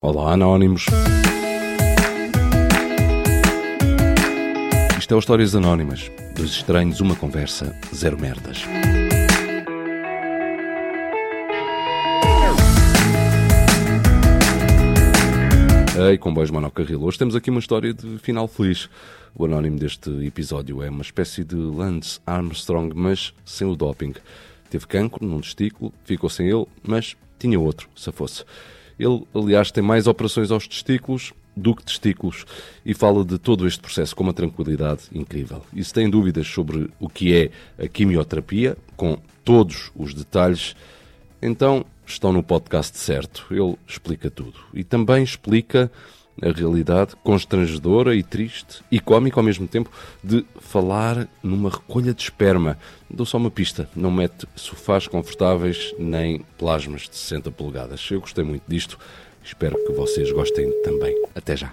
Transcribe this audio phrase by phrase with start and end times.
[0.00, 0.86] Olá, Anónimos.
[4.96, 6.08] Isto é o Histórias Anónimas.
[6.36, 8.62] Dos estranhos, uma conversa, zero merdas.
[16.08, 17.02] Ei, comboios monocarril.
[17.02, 18.88] Hoje temos aqui uma história de final feliz.
[19.34, 24.14] O anónimo deste episódio é uma espécie de Lance Armstrong, mas sem o doping.
[24.70, 28.44] Teve cancro num testículo, ficou sem ele, mas tinha outro, se fosse.
[28.98, 32.44] Ele, aliás, tem mais operações aos testículos do que testículos
[32.84, 35.62] e fala de todo este processo com uma tranquilidade incrível.
[35.72, 37.50] E se tem dúvidas sobre o que é
[37.82, 40.76] a quimioterapia, com todos os detalhes,
[41.42, 43.46] então estão no podcast certo.
[43.50, 44.58] Ele explica tudo.
[44.72, 45.90] E também explica
[46.42, 49.90] a realidade constrangedora e triste e cómica ao mesmo tempo
[50.22, 52.78] de falar numa recolha de esperma.
[53.10, 58.08] Dou só uma pista, não mete sofás confortáveis nem plasmas de 60 polegadas.
[58.10, 58.98] Eu gostei muito disto,
[59.42, 61.14] espero que vocês gostem também.
[61.34, 61.72] Até já.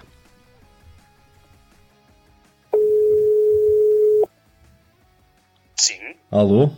[5.76, 6.14] Sim.
[6.30, 6.70] Alô?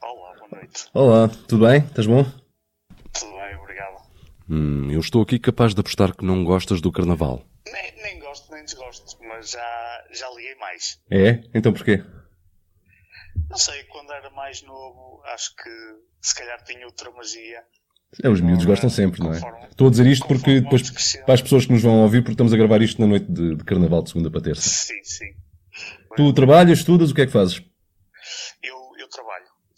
[0.00, 0.86] Olá, boa noite.
[0.94, 1.78] Olá, tudo bem?
[1.80, 2.24] Estás bom?
[4.48, 7.44] Hum, eu estou aqui capaz de apostar que não gostas do carnaval.
[7.70, 10.98] Nem, nem gosto nem desgosto, mas já, já liguei mais.
[11.10, 11.42] É?
[11.54, 12.02] Então porquê?
[13.50, 15.70] Não sei, quando era mais novo, acho que
[16.22, 17.62] se calhar tinha outra magia.
[18.22, 19.40] É, os miúdos gostam sempre, não é?
[19.40, 20.90] Conforme- Estou a dizer isto porque depois,
[21.24, 23.54] para as pessoas que nos vão ouvir, porque estamos a gravar isto na noite de,
[23.54, 24.68] de carnaval, de segunda para terça.
[24.68, 25.26] Sim, sim.
[26.16, 27.62] Tu trabalhas, estudas, o que é que fazes?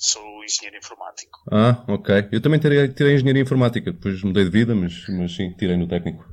[0.03, 1.39] Sou engenheiro informático.
[1.53, 2.29] Ah, ok.
[2.33, 5.87] Eu também tirei, tirei engenharia informática, depois mudei de vida, mas, mas sim, tirei no
[5.87, 6.25] técnico.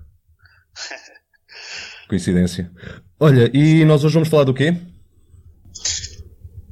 [2.08, 2.72] Coincidência.
[3.20, 4.72] Olha, e nós hoje vamos falar do quê?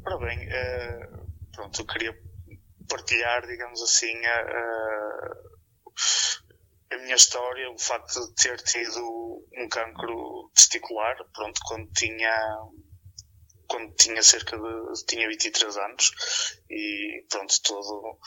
[0.07, 1.09] Ora bem, eh,
[1.53, 2.15] pronto, eu queria
[2.87, 5.35] partilhar, digamos assim, a, a-
[6.93, 9.02] a minha história, o facto de ter tido
[9.57, 12.31] um cancro testicular, pronto, quando tinha
[13.67, 16.11] quando tinha cerca de tinha 23 anos
[16.70, 18.17] e pronto todo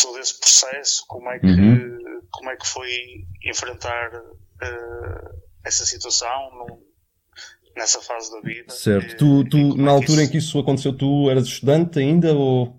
[0.00, 2.20] todo esse processo como é que Uhum.
[2.30, 2.90] como é que foi
[3.44, 4.10] enfrentar
[4.62, 5.30] eh,
[5.64, 6.86] essa situação num-
[7.76, 9.12] nessa fase da vida Certo.
[9.14, 11.44] Eh, Tu, e tu como na é altura em isso- que isso aconteceu, tu eras
[11.46, 12.74] estudante ainda ou...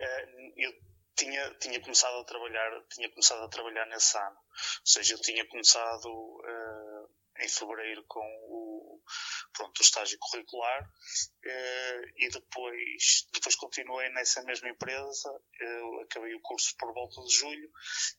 [0.00, 0.26] Eh,
[0.58, 0.72] eu
[1.16, 4.36] tinha, tinha começado a trabalhar, tinha começado a trabalhar nesse ano.
[4.36, 6.08] Ou seja, eu tinha começado
[6.48, 7.04] eh,
[7.42, 9.00] em fevereiro com o,
[9.52, 10.90] pronto, o estágio curricular
[11.44, 15.28] eh, e depois, depois continuei nessa mesma empresa.
[15.60, 17.70] Eu acabei o curso por volta de julho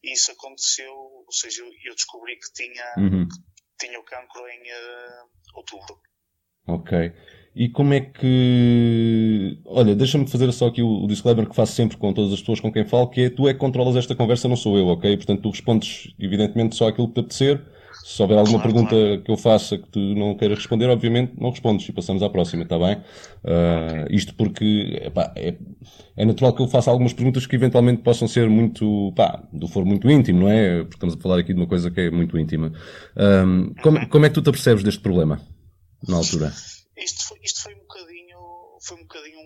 [0.03, 3.27] e isso aconteceu, ou seja, eu, descobri que tinha, Uhum.
[3.79, 5.23] tinha o cancro em eh,
[5.55, 5.99] outubro.
[6.67, 7.13] Ok.
[7.55, 9.59] E como é que.
[9.65, 12.59] Olha, deixa-me fazer só aqui o, o disclaimer que faço sempre com todas as pessoas
[12.59, 15.15] com quem falo, que é tu é que controlas esta conversa, não sou eu, ok?
[15.17, 17.76] Portanto, tu respondes, evidentemente, só aquilo que te apetecer.
[18.09, 19.21] Se houver alguma Claro, pergunta claro.
[19.21, 22.63] que eu faça que tu não queiras responder, obviamente não respondes e passamos à próxima,
[22.63, 23.01] está bem?
[23.43, 25.55] Ah, Isto porque epá, é,
[26.15, 29.85] é natural que eu faça algumas perguntas que eventualmente possam ser muito, pá, do foro
[29.85, 30.83] muito íntimo, não é?
[30.83, 32.71] Porque estamos a falar aqui de uma coisa que é muito íntima.
[33.17, 35.41] Ahm, como, como é que tu te apercebes deste problema,
[36.07, 36.53] na altura?
[36.95, 38.37] Isto foi, isto foi um bocadinho,
[38.87, 39.37] foi um bocadinho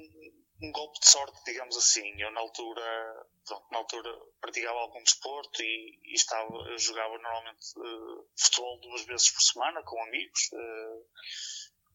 [0.61, 2.21] um, golpe de sorte, digamos assim.
[2.21, 8.23] Eu na altura, pronto, na altura praticava algum desporto e, e estava, jogava normalmente eh,
[8.37, 10.49] futebol duas vezes por semana com amigos.
[10.53, 11.01] eh,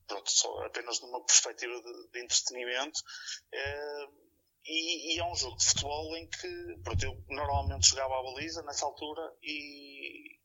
[0.07, 3.01] pronto, só apenas numa perspectiva de, de entretenimento.
[3.53, 4.09] eh,
[4.69, 8.63] e, e é um jogo de futebol em que pronto, eu normalmente jogava a baliza
[8.63, 10.39] nessa altura e,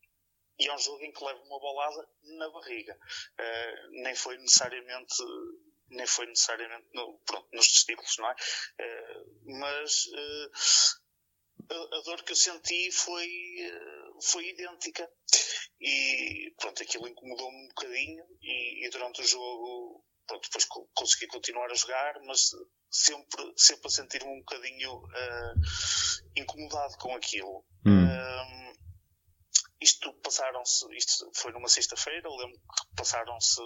[0.59, 2.07] e é um jogo em que levo uma bolada
[2.37, 2.95] na barriga.
[3.39, 5.15] Uh, nem foi necessariamente
[5.91, 8.35] nem foi necessariamente no, pronto, nos testículos, não é?
[8.79, 10.51] Uh, mas uh,
[11.69, 15.09] a, a dor que eu senti foi, uh, foi idêntica.
[15.79, 21.27] E pronto, aquilo incomodou-me um bocadinho e, e durante o jogo pronto, depois co- consegui
[21.27, 22.51] continuar a jogar, mas
[22.89, 25.03] sempre, sempre a sentir-me um bocadinho
[26.35, 27.65] incomodado com aquilo.
[27.85, 28.05] Hum.
[28.05, 28.70] Um,
[29.81, 33.59] isto passaram-se, isto foi numa sexta-feira, lembro que passaram-se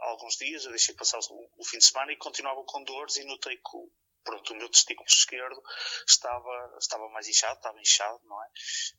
[0.00, 3.24] alguns dias, eu deixei passar o, o fim de semana e continuava com dores e
[3.24, 3.78] notei que
[4.22, 5.60] pronto, o meu testículo esquerdo
[6.06, 8.46] estava, estava mais inchado, estava inchado, não é?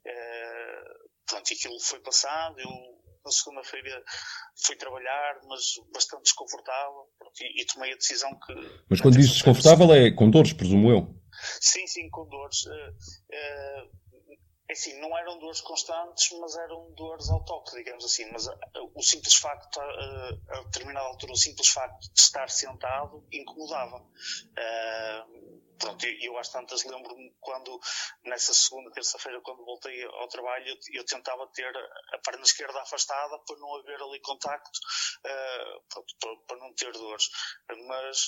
[0.06, 0.84] Eh,
[1.28, 2.70] pronto, e aquilo foi passado, eu
[3.24, 4.04] na segunda-feira
[4.66, 7.08] fui trabalhar, mas bastante desconfortável,
[7.40, 8.54] e, e tomei a decisão que...
[8.90, 11.16] Mas quando dizes terça-feira desconfortável é com dores, presumo eu.
[11.62, 12.66] Sim, sim, com dores.
[12.66, 12.94] Eh,
[13.32, 14.03] é
[14.74, 18.30] assim, não eram dores constantes, mas eram dores ao toque, digamos assim.
[18.32, 18.54] Mas uh,
[18.96, 23.98] o simples facto, uh, a determinada altura, o simples facto de estar sentado incomodava.
[23.98, 27.80] Uh, pronto, eu, eu às tantas lembro-me quando,
[28.24, 31.72] nessa segunda, terça-feira, quando voltei ao trabalho, eu, eu, tentava ter
[32.14, 34.80] a perna esquerda afastada para não haver ali contacto,
[35.26, 37.30] uh, pronto, para, para, não ter dores.
[37.88, 38.28] Mas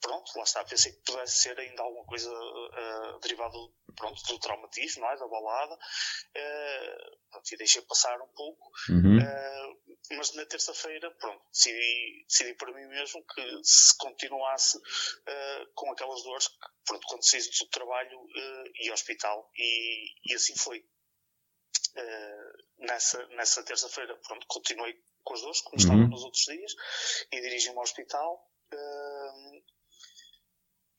[0.00, 3.56] pronto, lá está, pensei que pudesse ser ainda alguma coisa uh, derivada
[3.96, 5.16] pronto, do traumatismo, não é?
[5.16, 9.18] Da balada, uh, pronto, e deixei passar um pouco, uhum.
[9.18, 14.78] uh, mas na terça-feira, pronto, decidi, decidi para mim mesmo que se continuasse
[15.74, 18.20] com aquelas dores, que, pronto, quando saísse do trabalho
[18.80, 20.84] e hospital, e, e assim foi.
[22.78, 24.94] nessa nessa terça-feira, pronto, continuei
[25.24, 25.82] com as dores, como uhum.
[25.82, 26.72] estava nos outros dias,
[27.32, 28.48] e dirigi-me ao hospital.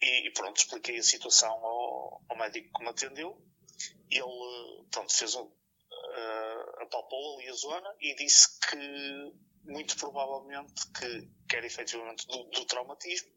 [0.01, 3.41] E, e pronto, expliquei a situação ao, ao, médico que me atendeu.
[4.09, 11.29] Ele, pronto, fez um, uh, apalpou ali a zona e disse que muito provavelmente que,
[11.47, 13.29] que era efetivamente do, do traumatismo,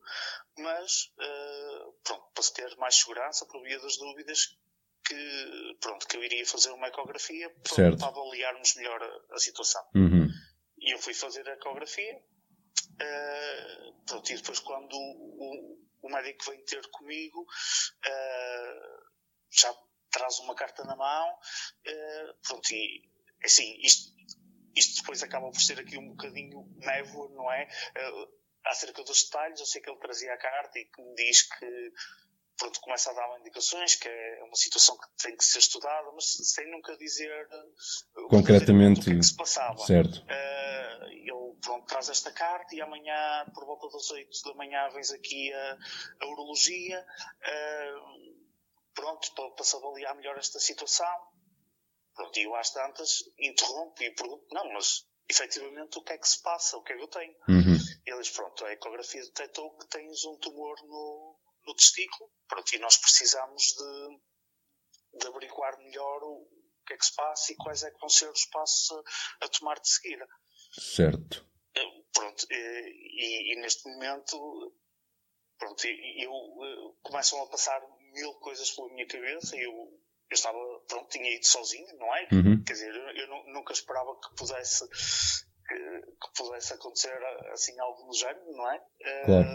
[0.58, 4.56] mas uh, pronto, para se ter mais segurança, por via das dúvidas,
[5.04, 9.82] que pronto, que eu iria fazer uma ecografia para, para avaliarmos melhor a, a situação.
[9.94, 10.28] Uhum.
[10.78, 12.22] E eu fui fazer a ecografia.
[13.00, 19.04] Uh, pronto, e depois quando o, o médico vem ter comigo, uh,
[19.50, 19.74] já
[20.10, 23.08] traz uma carta na mão, uh, pronto, e
[23.44, 24.12] assim, isto,
[24.76, 27.68] isto depois acaba por ser aqui um bocadinho névoa, não é?
[27.96, 31.42] Uh, acerca dos detalhes, eu sei que ele trazia a carta e que me diz
[31.42, 31.92] que
[32.58, 36.26] pronto, começa a dar indicações que é uma situação que tem que ser estudada, mas
[36.26, 37.48] sem nunca dizer
[38.28, 39.78] concretamente o que, é que se passava.
[39.78, 40.18] Certo.
[40.18, 45.10] Uh, ele pronto, traz esta carta e amanhã, por volta das 8 da manhã, vens
[45.10, 45.78] aqui a,
[46.20, 48.40] a urologia, uh,
[48.94, 51.30] pronto, para, para se avaliar melhor esta situação.
[52.14, 56.28] Pronto, e eu às tantas interrompo e pergunto, não, mas efetivamente o que é que
[56.28, 57.34] se passa, o que é que eu tenho?
[57.48, 57.78] Uhum.
[58.04, 62.96] Eles, pronto, a ecografia detectou que tens um tumor no, no testículo, pronto, e nós
[62.96, 67.90] precisamos de, de averiguar melhor o, o que é que se passa e quais é
[67.90, 70.26] que vão ser os passos a, a tomar de seguida.
[70.72, 71.49] Certo.
[72.20, 74.74] Eh, pronto, e, e, neste momento,
[75.58, 76.32] pronto, eu,
[76.64, 77.80] eu começam a passar
[78.12, 80.58] mil coisas pela minha cabeça e eu, eu estava,
[80.88, 82.28] pronto, tinha ido sozinho, não é?
[82.32, 82.64] Uhum.
[82.64, 87.16] Quer dizer, eu, eu nunca esperava que pudesse que, que, pudesse acontecer
[87.52, 88.84] assim algo no género, não é?
[89.24, 89.48] Claro.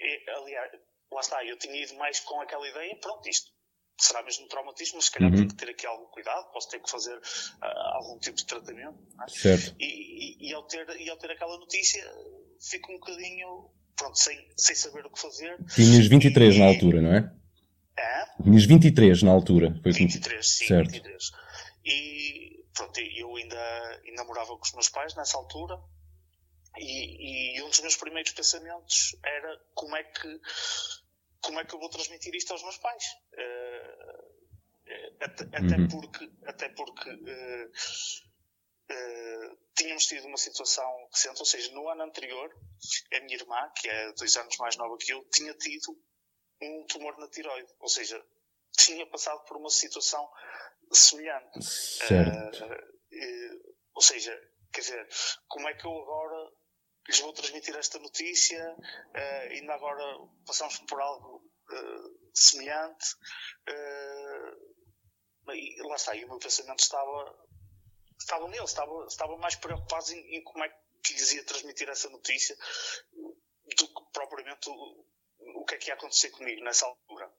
[0.00, 0.72] E, aliás,
[1.12, 3.52] lá está, eu tinha ido mais com aquela ideia, pronto, isto
[3.98, 5.36] será mesmo traumatismo, mas se calhar uhum.
[5.36, 8.98] tenho que ter aqui algum cuidado, posso ter que fazer uh, algum tipo de tratamento.
[9.20, 9.30] É?
[9.30, 9.74] Certo.
[9.78, 12.02] E, e, e, ao ter, e ao ter aquela notícia,
[12.60, 15.56] fico um bocadinho, pronto, sem, sem saber o que fazer.
[15.74, 17.32] Tinhas 23 e, na altura, não é?
[17.98, 18.42] É?
[18.42, 19.78] Tinhas 23 na altura.
[19.82, 20.90] Foi 23, sim, certo.
[20.90, 21.30] 23.
[21.84, 25.78] E pronto, eu ainda, ainda morava com os meus pais nessa altura
[26.78, 30.40] e, e, um dos meus primeiros pensamentos era como é que
[31.42, 33.02] como é que eu vou transmitir isto aos meus pais?
[33.32, 33.61] Uh,
[35.20, 35.88] até, até uhum.
[35.88, 37.72] porque, até porque uh,
[38.90, 42.52] uh, tínhamos tido uma situação recente, ou seja, no ano anterior,
[43.14, 45.96] a minha irmã, que é dois anos mais nova que eu, tinha tido
[46.60, 48.24] um tumor na tiroide, ou seja,
[48.76, 50.28] tinha passado por uma situação
[50.92, 51.62] semelhante.
[51.62, 52.64] Certo.
[53.94, 54.38] ou seja,
[54.72, 55.08] quer dizer,
[55.48, 56.52] como é que eu agora
[57.08, 58.76] lhes vou transmitir esta notícia.
[58.78, 61.42] Uh, ainda agora passamos por algo
[61.74, 63.14] uh, semelhante.
[63.68, 64.72] Uh,
[65.54, 67.48] e lá está, e o meu pensamento estava,
[68.18, 70.68] estava nele, estava, estava mais preocupado em, em como é
[71.02, 72.56] que lhes ia transmitir essa notícia
[73.76, 75.06] do que propriamente o,
[75.56, 77.30] o que é que ia acontecer comigo nessa altura.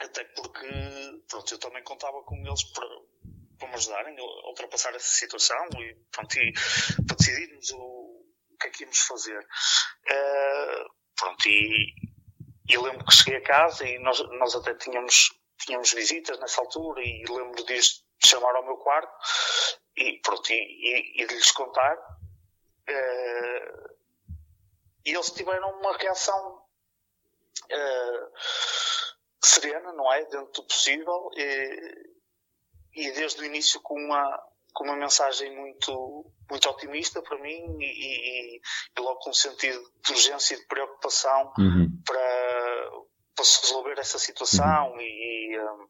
[0.00, 0.66] Até porque,
[1.28, 2.86] pronto, eu também contava com eles para,
[3.58, 6.52] para me ajudarem a ultrapassar essa situação e, pronto, e
[7.06, 8.24] para decidirmos o,
[8.60, 9.38] que é que íamos fazer.
[9.38, 11.94] Uh, pronto, e,
[12.68, 17.02] e lembro que cheguei a casa e nós, nós até tínhamos, tínhamos visitas nessa altura
[17.02, 17.80] e lembro de
[18.24, 19.12] chamar ao meu quarto
[19.96, 21.96] e pronto, e, e, e de lhes contar.
[22.88, 23.90] Uh,
[25.04, 26.62] e eles tiveram uma reação
[27.64, 28.32] uh,
[29.42, 30.24] serena, não é?
[30.24, 32.10] Dentro do possível e,
[32.94, 34.42] e desde o início com uma,
[34.74, 39.80] com uma mensagem muito, muito otimista para mim e, e, e logo com um sentido
[40.04, 42.02] de urgência e de preocupação uhum.
[42.04, 42.39] para,
[43.40, 45.00] para se resolver essa situação uhum.
[45.00, 45.86] e, um,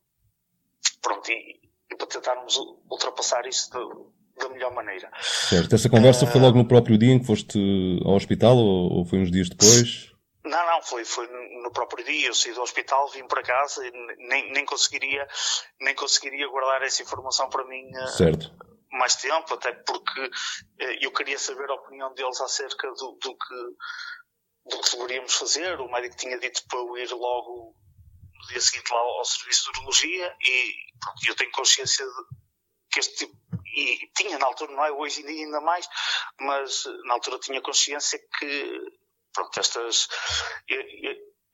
[1.02, 2.56] pronto, e, e, para tentarmos
[2.88, 5.10] ultrapassar isso de, da melhor maneira.
[5.20, 5.74] Certo.
[5.74, 7.58] Essa conversa uh, foi logo no próprio dia em que foste
[8.04, 10.12] ao hospital ou, ou foi uns dias depois?
[10.44, 11.26] Não, não, foi, foi
[11.62, 12.28] no próprio dia.
[12.28, 13.90] Eu saí do hospital, vim para casa e
[14.28, 15.26] nem, nem, conseguiria,
[15.80, 18.50] nem conseguiria guardar essa informação para mim eh, certo.
[18.92, 20.30] mais tempo, até porque
[20.78, 23.54] eh, eu queria saber a opinião deles acerca do, do, que,
[24.66, 25.80] do que deveríamos fazer.
[25.80, 27.74] O médico tinha dito para eu ir logo
[28.34, 32.40] no dia seguinte lá ao serviço de urologia e pronto, eu tenho consciência de
[32.90, 33.36] que este tipo,
[33.74, 35.88] e tinha na altura, não é hoje ainda mais,
[36.40, 38.80] mas na altura tinha consciência que
[39.32, 40.08] pronto, estas,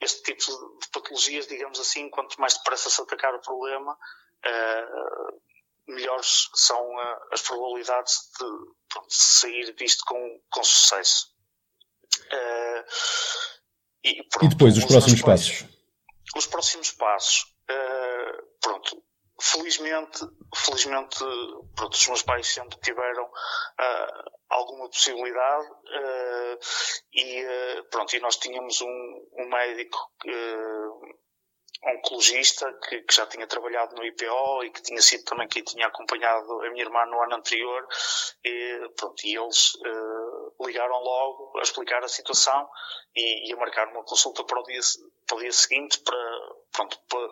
[0.01, 5.43] este tipo de patologias, digamos assim, quanto mais depressa se atacar o problema, uh,
[5.87, 8.47] melhores são uh, as probabilidades de,
[8.89, 11.36] pronto, sair disto com, com sucesso.
[12.18, 12.85] Uh,
[14.04, 15.64] e, pronto, e, depois, os próximos passos?
[16.37, 17.46] Os próximos passos.
[18.61, 19.02] pronto,
[19.40, 20.20] felizmente,
[20.54, 21.18] felizmente,
[21.75, 26.58] pronto, os meus pais sempre tiveram uh, alguma possibilidade uh,
[27.12, 29.99] e uh, pronto, e nós tínhamos um, um médico
[31.85, 35.87] oncologista que, que, já tinha trabalhado no IPO e que tinha sido também quem tinha
[35.87, 37.87] acompanhado a minha irmã no ano anterior
[38.45, 39.73] e, pronto, e eles
[40.61, 42.68] ligaram logo a explicar a situação
[43.14, 44.80] e, e, a marcar uma consulta para o dia,
[45.26, 46.16] para o dia seguinte para,
[46.73, 47.28] pronto, para,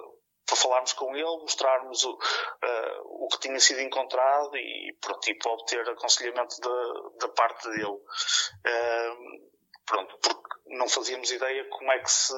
[0.47, 5.35] para falarmos com ele, mostrarmos o, uh, o que tinha sido encontrado e, pronto, e
[5.35, 7.87] para obter aconselhamento da, da parte dele.
[7.87, 9.51] Uh,
[9.87, 12.35] pronto, porque não fazíamos ideia como é que se,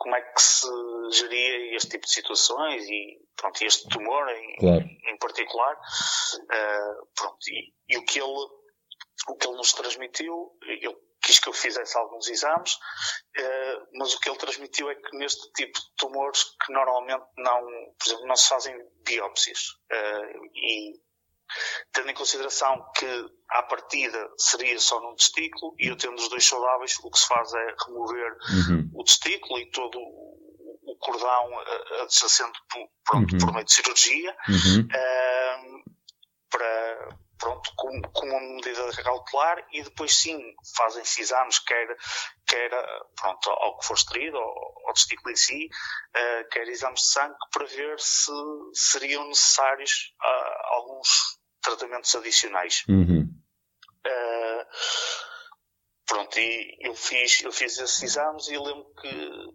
[0.00, 0.66] como é que se
[1.12, 4.80] geria este tipo de situações e, pronto, este tumor em, claro.
[4.82, 5.76] em particular.
[5.76, 8.46] Uh, pronto, e, e, o que ele,
[9.28, 14.20] o que ele nos transmitiu, ele quis que eu fizesse alguns exames, uh, mas o
[14.20, 17.60] que ele transmitiu é que neste tipo de tumores que normalmente não,
[17.98, 19.60] por exemplo, não se fazem biópsias.
[19.92, 20.94] Uh, e
[21.92, 23.06] tendo em consideração que
[23.48, 27.26] à partida seria só num testículo e eu tendo os dois saudáveis, o que se
[27.26, 28.90] faz é remover uhum.
[28.94, 31.58] o testículo e todo o cordão
[32.02, 33.38] adjacente por, pronto, uhum.
[33.38, 34.80] por meio de cirurgia uhum.
[34.82, 35.90] uh,
[36.50, 40.38] para pronto, com, com uma medida cautelar e depois sim
[40.76, 41.96] fazem-se exames, quer,
[42.46, 42.70] quer
[43.16, 45.68] pronto, ao que for extraído, ao, ao testículo em si,
[46.14, 48.30] uh, quer exames de sangue, para ver se
[48.74, 52.84] seriam necessários uh, alguns tratamentos adicionais.
[52.88, 53.28] Uhum.
[54.06, 54.64] Uh,
[56.06, 59.10] pronto, e eu fiz, eu fiz esses exames e lembro que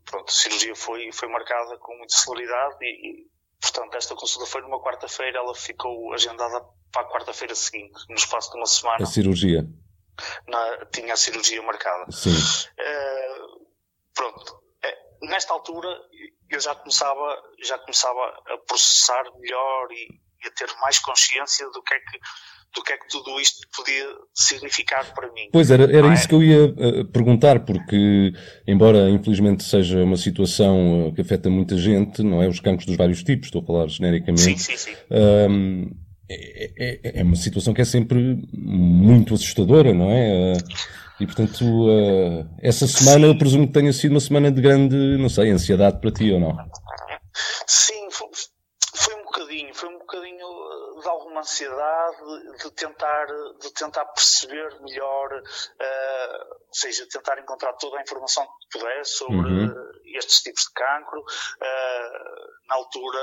[0.05, 4.61] pronto, a cirurgia foi, foi marcada com muita celeridade e, e portanto esta consulta foi
[4.61, 9.03] numa quarta-feira, ela ficou agendada para a quarta-feira seguinte, no espaço de uma semana.
[9.03, 9.65] A cirurgia?
[10.47, 12.09] Na, tinha a cirurgia marcada.
[12.11, 12.29] Sim.
[12.31, 13.67] Uh,
[14.13, 14.53] pronto.
[14.53, 15.89] Uh, nesta altura
[16.49, 21.81] eu já começava, já começava a processar melhor e, e, a ter mais consciência do
[21.81, 22.19] que é que
[22.75, 25.49] do que é que tudo isto podia significar para mim.
[25.51, 26.27] Pois era, era isso é?
[26.27, 28.33] que eu ia uh, perguntar, porque
[28.67, 32.47] embora infelizmente seja uma situação que afeta muita gente, não é?
[32.47, 34.41] Os cancros dos vários tipos, estou a falar genericamente.
[34.41, 34.95] Sim, sim, sim.
[36.27, 40.53] É, é, é, uma situação que é sempre muito assustadora, não é?
[41.19, 41.87] E portanto,
[42.61, 46.11] essa semana eu presumo que tenha sido uma semana de grande, não sei, ansiedade para
[46.11, 46.57] ti ou não?
[47.67, 50.47] Sim, foi um bocadinho, foi um bocadinho
[51.01, 53.27] de alguma ansiedade de tentar,
[53.61, 59.37] de tentar perceber melhor, uh, ou seja, tentar encontrar toda a informação que pudesse sobre
[59.37, 59.91] uhum.
[60.17, 61.19] estes tipos de cancro.
[61.21, 63.19] Uh, na altura,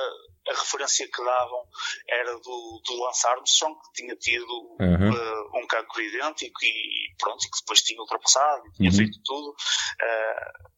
[0.49, 1.65] a referência que davam
[2.09, 5.11] era do, do Lance Armstrong, que tinha tido uhum.
[5.11, 8.97] uh, um cancro idêntico e pronto, e que depois tinha ultrapassado, tinha uhum.
[8.97, 9.51] feito tudo.
[9.51, 10.73] Uh,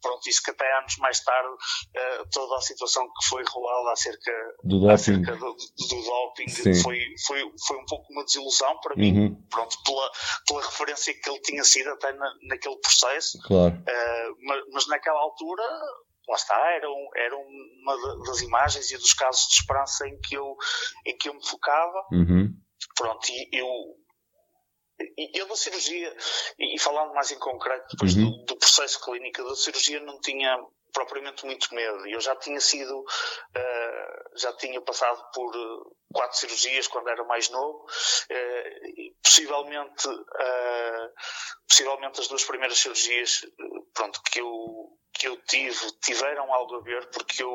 [0.00, 4.32] pronto, isso que até anos mais tarde uh, toda a situação que foi rolada acerca
[4.64, 6.48] do doping, acerca do, do doping
[6.82, 9.46] foi, foi, foi um pouco uma desilusão para mim, uhum.
[9.50, 10.10] pronto, pela,
[10.46, 13.38] pela referência que ele tinha sido até na, naquele processo.
[13.42, 13.74] Claro.
[13.74, 15.62] Uh, mas, mas naquela altura
[16.28, 20.36] lá está, era, um, era uma das imagens e dos casos de esperança em que
[20.36, 20.56] eu,
[21.06, 22.06] em que eu me focava.
[22.12, 22.54] Uhum.
[22.94, 23.66] Pronto, e eu,
[25.34, 26.14] eu da cirurgia,
[26.58, 28.30] e falando mais em concreto depois uhum.
[28.30, 30.58] do, do, processo clínico da cirurgia, não tinha
[30.92, 32.06] propriamente muito medo.
[32.06, 37.48] Eu já tinha sido, uh, já tinha passado por uh, quatro cirurgias quando era mais
[37.50, 37.86] novo.
[38.30, 40.08] Uh, possivelmente,
[41.68, 43.46] possivelmente as duas primeiras cirurgias,
[43.94, 47.50] pronto, que eu que eu tive tiveram algo a ver porque eu,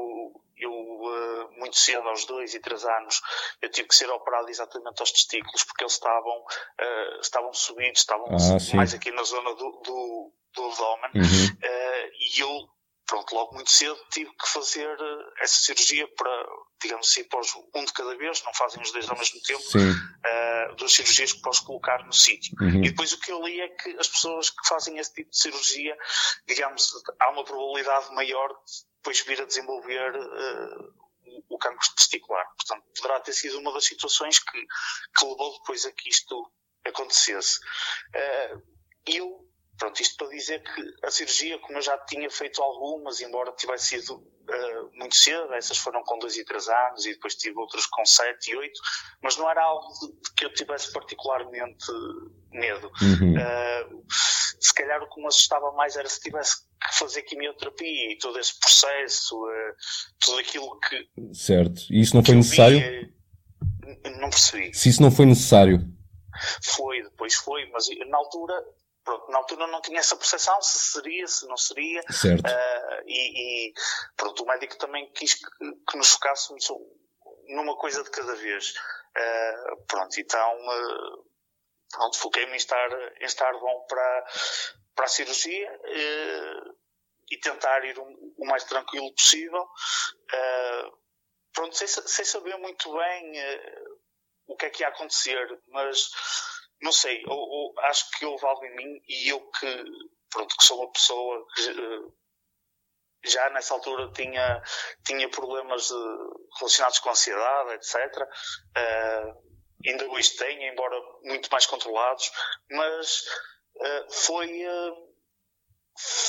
[0.64, 3.22] eu uh, muito cedo, aos dois e três anos,
[3.62, 8.28] eu tive que ser operado exatamente aos testículos porque eles estavam, uh, estavam subidos, estavam
[8.28, 11.46] ah, mais aqui na zona do, do, do abdômen uhum.
[11.48, 12.70] uh, e eu
[13.06, 16.46] pronto, logo muito cedo tive que fazer eh, essa cirurgia para,
[16.82, 19.62] digamos assim, pós um de cada vez, não fazem os dois ao mesmo tempo,
[20.78, 22.56] duas cirurgias que posso colocar no sítio.
[22.60, 22.84] Uhum.
[22.84, 25.38] E depois o que eu li é que as pessoas que fazem esse tipo de
[25.38, 25.96] cirurgia,
[26.48, 30.94] digamos, há uma probabilidade maior de depois vir a desenvolver uh,
[31.50, 32.46] o cancro testicular.
[32.56, 34.66] Portanto, poderá ter sido uma das situações que,
[35.18, 36.50] que levou depois a que isto
[36.86, 37.60] acontecesse.
[38.16, 38.64] Uh,
[39.06, 43.52] eu Pronto, isto para dizer que a cirurgia, como eu já tinha feito algumas, embora
[43.54, 47.58] tivesse sido uh, muito cedo, essas foram com 2 e 3 anos e depois tive
[47.58, 48.72] outras com 7 e 8,
[49.22, 51.86] mas não era algo de, que eu tivesse particularmente
[52.52, 52.92] medo.
[53.02, 53.34] Uhum.
[53.34, 54.04] Uh,
[54.60, 58.40] se calhar o que me assustava mais era se tivesse que fazer quimioterapia e todo
[58.40, 59.76] esse processo, uh,
[60.20, 61.10] tudo aquilo que.
[61.34, 61.82] Certo.
[61.90, 63.14] E isso não foi necessário?
[64.20, 64.74] Não percebi.
[64.74, 65.80] Se isso não foi necessário?
[66.64, 68.54] Foi, depois foi, mas na altura
[69.04, 72.02] pronto, na altura não tinha essa percepção se seria, se não seria.
[72.12, 72.46] Certo.
[72.46, 73.74] Uh, e, e,
[74.16, 75.46] pronto, o médico também quis que,
[75.90, 76.68] que nos focássemos
[77.48, 78.74] numa coisa de cada vez.
[79.16, 81.26] Uh, pronto, então uh,
[81.92, 82.90] pronto, foquei-me em estar,
[83.22, 84.26] em estar bom para,
[84.96, 85.80] para a cirurgia
[87.30, 89.68] e tentar ir o, o mais tranquilo possível.
[91.54, 93.34] pronto, sem, sem saber muito bem
[94.48, 96.10] o que é que ia acontecer, mas
[96.84, 99.84] não sei, ou, ou, acho que houve algo em mim e eu que,
[100.30, 102.14] pronto, que sou uma pessoa que uh,
[103.24, 104.62] já nessa altura tinha,
[105.06, 105.96] tinha problemas de,
[106.60, 107.96] relacionados com ansiedade, etc.
[107.96, 108.28] Uh,
[108.76, 109.34] eh,
[109.88, 112.30] ainda hoje tenho, embora muito mais controlados,
[112.70, 113.22] mas
[113.78, 114.50] uh, foi,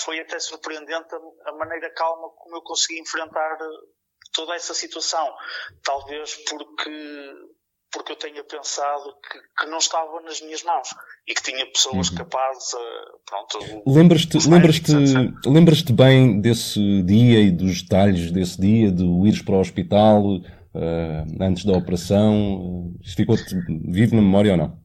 [0.04, 3.58] foi até surpreendente a, a, maneira calma como eu consegui enfrentar
[4.32, 5.36] toda essa situação.
[5.82, 6.90] Talvez porque
[7.94, 10.88] porque eu tenha pensado que, que, não estava nas minhas mãos
[11.26, 12.16] e que tinha pessoas uhum.
[12.16, 12.78] capazes a,
[13.24, 14.92] pronto, lembras-te lembras-te
[15.46, 21.42] lembras-te bem desse dia e dos detalhes desse dia de ires para o hospital uh,
[21.42, 23.54] antes da operação isto ficou-te
[23.88, 24.84] vivo na memória ou não?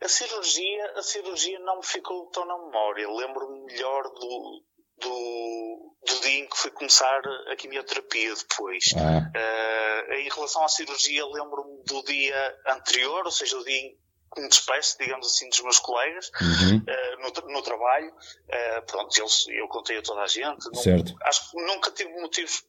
[0.00, 3.10] A cirurgia, a cirurgia não me ficou tão na memória.
[3.10, 4.62] Lembro-me melhor do,
[5.00, 7.20] do, do dia em que fui começar
[7.50, 8.84] a quimioterapia depois.
[8.96, 9.30] Ah.
[9.34, 13.98] Uh, em relação à cirurgia, lembro-me do dia anterior, ou seja, o dia em
[14.34, 16.78] que me despeço, digamos assim, dos meus colegas uhum.
[16.78, 18.08] uh, no, no, trabalho.
[18.08, 20.64] Uh, pronto, eu, eu contei a toda a gente.
[20.76, 21.14] Certo.
[21.22, 22.64] acho que nunca tive motivos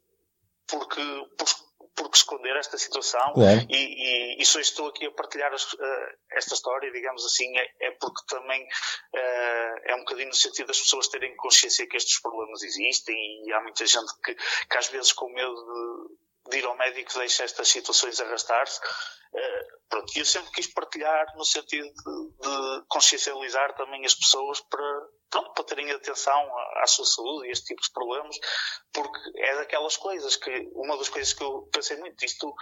[0.68, 1.02] porque,
[1.38, 1.48] por,
[1.96, 3.66] por que esconder esta situação claro.
[3.70, 5.80] e, e, e só estou aqui a partilhar as, uh,
[6.32, 10.80] esta história, digamos assim, é, é porque também uh, é um bocadinho no sentido das
[10.80, 15.14] pessoas terem consciência que estes problemas existem e há muita gente que, que às vezes
[15.14, 18.80] com medo de, de ir ao médico deixa estas situações arrastar-se.
[19.34, 25.08] Uh, pronto, eu sempre quis partilhar no sentido de, de consciencializar também as pessoas para,
[25.30, 26.48] pronto, para terem atenção
[26.82, 28.38] à, sua saúde e este tipo de problemas,
[28.94, 32.54] porque é daquelas coisas que, uma das coisas que eu pensei muito, isto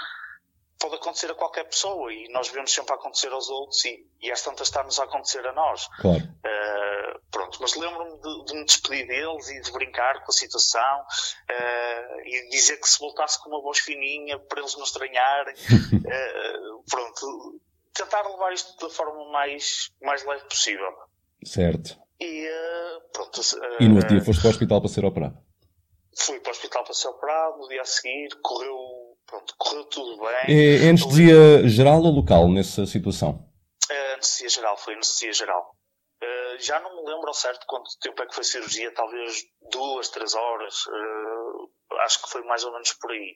[0.79, 4.41] pode acontecer a qualquer pessoa e nós vemos sempre acontecer aos outros e, e às
[4.41, 5.87] tantas está-nos a acontecer a nós.
[6.01, 6.23] Claro.
[6.23, 11.01] Uh, pronto, mas lembro-me de, de, me despedir deles e de brincar com a situação
[11.01, 15.55] uh, e dizer que se voltasse com uma voz fininha para eles não estranharem.
[15.55, 17.61] uh, pronto,
[17.93, 20.91] tentar levar isto da forma mais, mais leve possível.
[21.45, 21.97] Certo.
[22.19, 23.41] E uh, pronto.
[23.41, 25.37] Uh, e no outro dia foste para o hospital para ser operado?
[26.17, 28.77] Fui para o hospital para ser operado, no dia a seguir correu,
[29.25, 30.55] pronto, correu tudo bem.
[30.55, 33.49] É, é anestesia geral ou local nessa situação?
[33.89, 35.75] É anestesia geral, foi anestesia geral.
[36.23, 39.43] Uh, já não me lembro ao certo quanto tempo é que foi a cirurgia, talvez
[39.71, 41.71] duas, três horas, uh,
[42.01, 43.35] acho que foi mais ou menos por aí.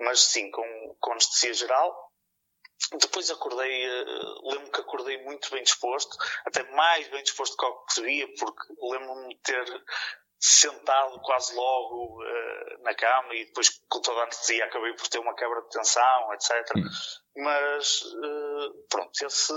[0.00, 0.62] Mas sim, com,
[1.00, 1.94] com anestesia geral,
[2.98, 4.80] depois acordei, uh, lembro que
[5.34, 6.16] muito bem disposto,
[6.46, 9.84] até mais bem disposto do que devia, porque lembro-me de ter
[10.40, 15.18] sentado quase logo uh, na cama e depois com toda a anestesia acabei por ter
[15.18, 16.76] uma quebra de tensão, etc.
[16.76, 16.84] Hum.
[17.36, 19.52] Mas uh, pronto, esse,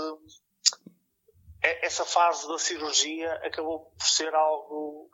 [1.62, 5.10] essa fase da cirurgia acabou por ser algo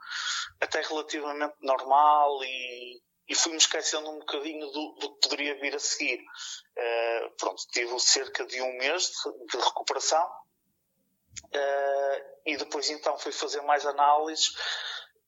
[0.61, 5.79] até relativamente normal e e fui-me esquecendo um bocadinho do, do, que poderia vir a
[5.79, 6.20] seguir.
[6.20, 10.29] Uh, pronto, tive cerca de um mês de, de recuperação
[11.55, 14.55] uh, e depois então fui fazer mais análises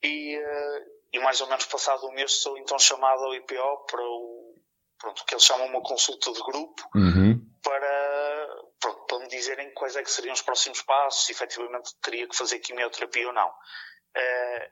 [0.03, 4.03] e, uh, e mais ou menos passado um mês sou então chamado ao IPO para
[4.03, 4.55] o
[4.99, 7.41] pronto, que eles chamam uma consulta de grupo uhum.
[7.63, 8.49] para,
[8.81, 12.37] pronto, para me dizerem quais é que seriam os próximos passos, se efetivamente teria que
[12.37, 13.51] fazer quimioterapia ou não.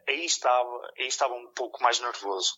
[0.08, 2.54] aí, estava, aí estava um pouco mais nervoso.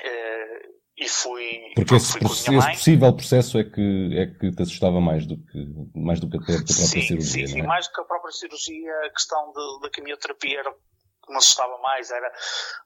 [0.00, 1.72] Uh, e fui.
[1.74, 5.58] Porque esse, fui esse possível processo é que, é que te assustava mais do que,
[6.04, 7.46] mais do que a, própria sim, cirurgia.
[7.46, 7.66] Sim, sim, é?
[7.66, 12.10] mais do que a própria cirurgia, a questão da quimioterapia era que me assustava mais
[12.10, 12.32] era,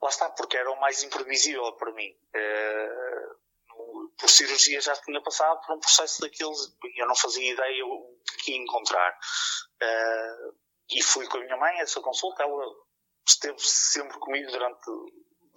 [0.01, 2.11] lá está, porque era o mais imprevisível para mim.
[2.35, 3.49] Uh,
[4.17, 6.59] por cirurgia já tinha passado por um processo daqueles,
[6.97, 9.13] eu não fazia ideia o que ia encontrar.
[9.83, 10.55] Uh,
[10.91, 12.65] e fui com a minha mãe a essa consulta, ela
[13.27, 14.91] esteve sempre comigo durante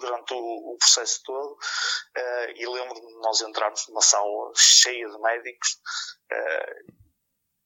[0.01, 5.21] durante o, o processo todo uh, e lembro-me de nós entrarmos numa sala cheia de
[5.21, 5.79] médicos
[6.31, 7.00] uh,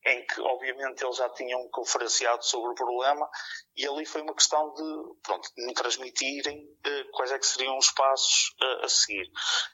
[0.06, 3.28] em que obviamente eles já tinham conferenciado sobre o problema
[3.76, 7.76] e ali foi uma questão de, pronto, de me transmitirem uh, quais é que seriam
[7.78, 9.28] os passos uh, a seguir.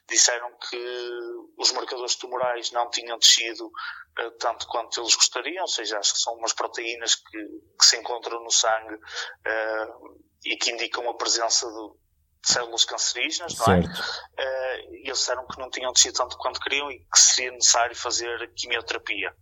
[0.08, 1.10] Disseram que
[1.58, 6.20] os marcadores tumorais não tinham descido uh, tanto quanto eles gostariam, ou seja, acho que
[6.20, 7.38] são umas proteínas que,
[7.78, 8.98] que se encontram no sangue
[10.44, 13.80] e que indicam a presença de células cancerígenas, não é?
[13.80, 18.50] Uh, eles disseram que não tinham descido tanto quanto queriam e que seria necessário fazer
[18.54, 19.36] quimioterapia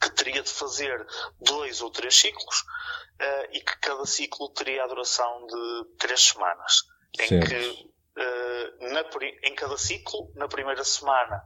[0.00, 1.06] que teria de fazer
[1.40, 6.82] dois ou três ciclos uh, e que cada ciclo teria a duração de três semanas.
[7.16, 7.34] Certo.
[7.34, 9.04] Em que uh, na,
[9.42, 11.42] em cada ciclo, na primeira semana,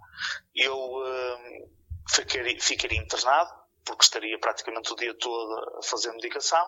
[0.55, 1.71] eu uh,
[2.09, 3.51] ficaria, ficaria internado,
[3.85, 6.65] porque estaria praticamente o dia todo a fazer medicação,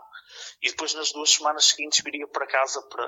[0.63, 3.07] e depois nas duas semanas seguintes viria para casa para,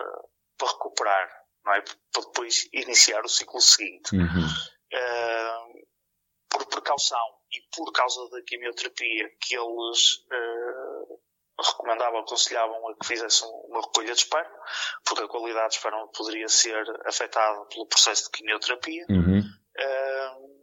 [0.57, 1.29] para recuperar,
[1.65, 1.81] não é?
[1.81, 4.15] Para depois iniciar o ciclo seguinte.
[4.15, 4.47] Uhum.
[4.93, 5.66] Uh,
[6.87, 11.21] precaução e por causa da quimioterapia que eles uh,
[11.59, 14.59] recomendavam, aconselhavam a que fizessem uma recolha de esperma,
[15.05, 19.05] porque a qualidade de esperma poderia ser afetada pelo processo de quimioterapia.
[19.11, 19.41] Uhum.
[19.41, 20.57] Uh,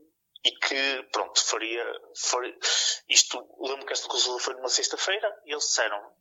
[0.46, 1.86] e que, pronto, faria,
[2.18, 2.58] faria
[3.08, 6.14] isto, lembro que esta consulta foi numa sexta-feira e eles disseram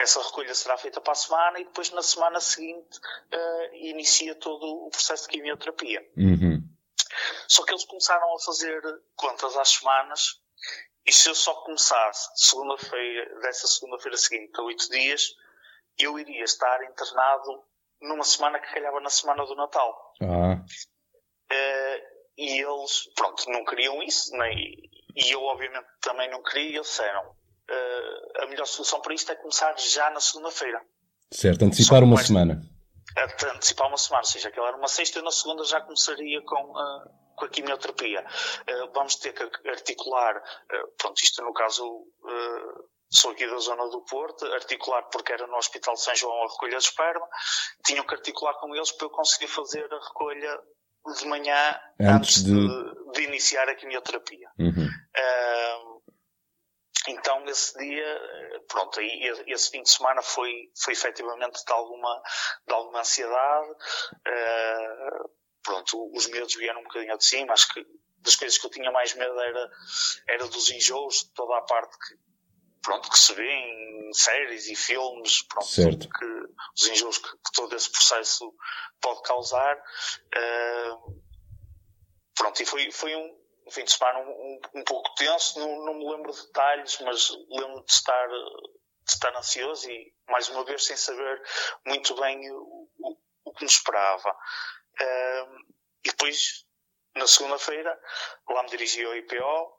[0.00, 2.98] essa recolha será feita para a semana e depois na semana seguinte
[3.32, 6.04] uh, inicia todo o processo de quimioterapia.
[6.16, 6.59] Uhum.
[7.48, 8.82] Só que eles começaram a fazer
[9.16, 10.40] contas às semanas
[11.06, 15.34] e se eu só começasse segunda-feira, dessa segunda-feira seguinte a oito dias,
[15.98, 17.64] eu iria estar internado
[18.00, 20.14] numa semana que calhava na semana do Natal.
[20.22, 20.62] Ah.
[21.52, 26.74] Uh, e eles, pronto, não queriam isso, nem, e eu obviamente também não queria, e
[26.76, 30.80] eles disseram, uh, a melhor solução para isto é começar já na segunda-feira.
[31.32, 32.60] Certo, antecipar uma semana
[33.54, 36.70] antecipar uma semana, ou seja, aquela era uma sexta e na segunda já começaria com,
[36.70, 38.24] uh, com a quimioterapia.
[38.68, 42.06] Uh, vamos ter que articular, uh, pronto, isto no caso
[43.12, 46.52] sou aqui da zona do Porto, articular porque era no Hospital de São João a
[46.52, 47.26] recolha de esperma,
[47.84, 50.60] tinham que articular com eles para eu conseguir fazer a recolha
[51.18, 52.52] de manhã antes, antes de...
[52.52, 53.22] De, de...
[53.24, 54.48] iniciar a quimioterapia.
[54.58, 54.88] Uhum.
[57.08, 62.22] Então, esse dia, pronto, aí, esse fim de semana foi, foi efetivamente de alguma,
[62.66, 63.70] de alguma ansiedade.
[63.70, 65.30] Uh,
[65.62, 67.52] pronto, os medos vieram um bocadinho de cima.
[67.52, 67.86] Acho que
[68.18, 69.70] das coisas que eu tinha mais medo era,
[70.28, 72.18] era dos enjoos, toda a parte que,
[72.82, 76.08] pronto, que se vê em séries e filmes, pronto, certo.
[76.08, 76.24] que,
[76.76, 78.54] os enjoos que, que, todo esse processo
[79.00, 79.76] pode causar.
[79.76, 81.22] Uh,
[82.34, 83.39] pronto, e foi, foi um,
[83.70, 86.98] um fim de semana um, um, um pouco tenso, não, não, me lembro de detalhes,
[87.00, 91.40] mas lembro de estar, de estar ansioso e, mais uma vez, sem saber
[91.86, 94.36] muito bem o, o, o que me esperava.
[96.04, 96.66] E depois,
[97.14, 97.98] na segunda-feira,
[98.48, 99.78] lá me dirigi ao IPO,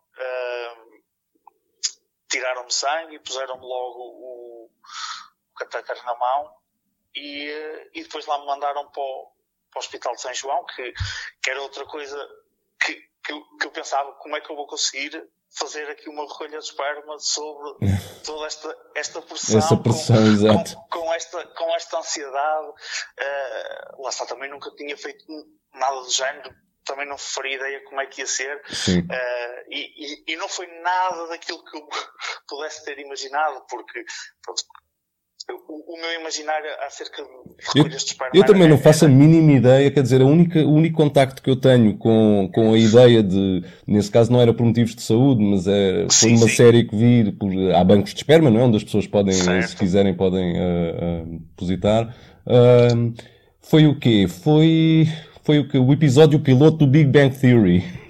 [2.29, 4.71] tiraram-me sangue e puseram-me logo o, o
[6.05, 6.55] na mão
[7.13, 9.31] e, e depois lá me mandaram para o,
[9.69, 10.93] para o Hospital de São João, que,
[11.43, 12.40] que era outra coisa
[13.31, 15.11] que eu, que eu pensava como é que eu vou conseguir
[15.57, 17.75] fazer aqui uma recolha de esperma sobre
[18.25, 20.75] toda esta, esta pressão, Essa pressão com, exato.
[20.75, 22.67] Com, com, esta, com esta ansiedade.
[22.67, 25.25] Uh, lá está, também nunca tinha feito
[25.73, 26.53] nada do género,
[26.85, 28.57] também não faria ideia como é que ia ser.
[28.57, 31.87] Uh, e, e, e, não foi nada daquilo que eu
[32.47, 34.03] pudesse ter imaginado, porque
[34.43, 34.63] pronto,
[35.51, 37.29] o, o, meu imaginário acerca de
[37.79, 40.97] recolhas de Eu também não faço a mínima ideia, quer dizer, a única, o único
[40.97, 44.95] contacto que eu tenho com, com a ideia de, nesse caso não era por motivos
[44.95, 46.55] de saúde, mas é, foi sim, uma sim.
[46.55, 48.63] série que vi, por, há bancos de esperma, não é?
[48.63, 49.69] Onde as pessoas podem, certo.
[49.69, 52.15] se quiserem, podem uh, uh, depositar.
[52.45, 53.13] Uh,
[53.61, 54.27] foi o quê?
[54.27, 55.07] Foi,
[55.43, 57.83] foi o, que, o episódio piloto do Big Bang Theory.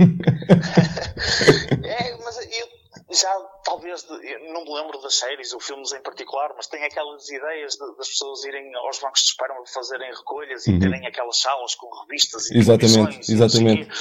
[1.83, 2.67] é, mas eu
[3.13, 3.29] já
[3.71, 4.05] talvez,
[4.51, 8.09] não me lembro das séries ou filmes em particular, mas tem aquelas ideias de, das
[8.09, 10.79] pessoas irem aos bancos de espera fazerem recolhas e uhum.
[10.79, 13.89] terem aquelas salas com revistas e Exatamente, exatamente.
[13.89, 13.93] E,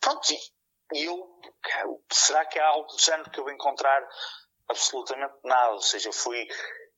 [0.00, 0.34] pronto,
[0.92, 1.26] e eu,
[2.12, 4.06] será que há algo do género que eu vou encontrar?
[4.68, 6.46] Absolutamente nada, ou seja, eu fui,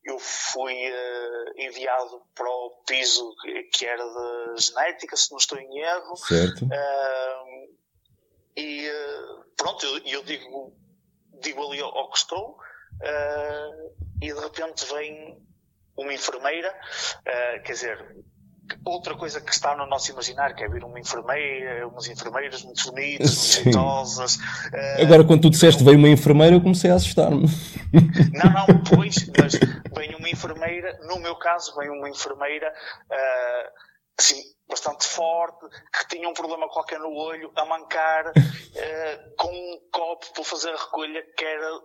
[0.05, 3.33] eu fui uh, enviado para o piso
[3.73, 6.17] que era de genética, se não estou em erro.
[6.17, 6.65] Certo.
[6.65, 7.77] Uh,
[8.57, 10.75] e uh, pronto, eu, eu digo
[11.43, 15.39] digo ali ao, que estou, uh, e de repente vem,
[15.97, 18.17] uma enfermeira, uh, quer dizer,
[18.85, 22.85] outra coisa que está no nosso imaginário, que é vir uma enfermeira, umas enfermeiras muito
[22.91, 24.37] bonitas, muito jeitosas.
[24.37, 27.47] Uh, Agora, quando tu disseste veio uma enfermeira, eu comecei a assustar-me.
[28.33, 29.55] Não, não, pois, mas
[29.95, 32.73] vem uma enfermeira, no meu caso, vem uma enfermeira,
[33.11, 38.33] uh, assim, bastante forte, que tinha um problema qualquer no olho, a mancar, uh,
[39.37, 41.81] com um copo para fazer a recolha que era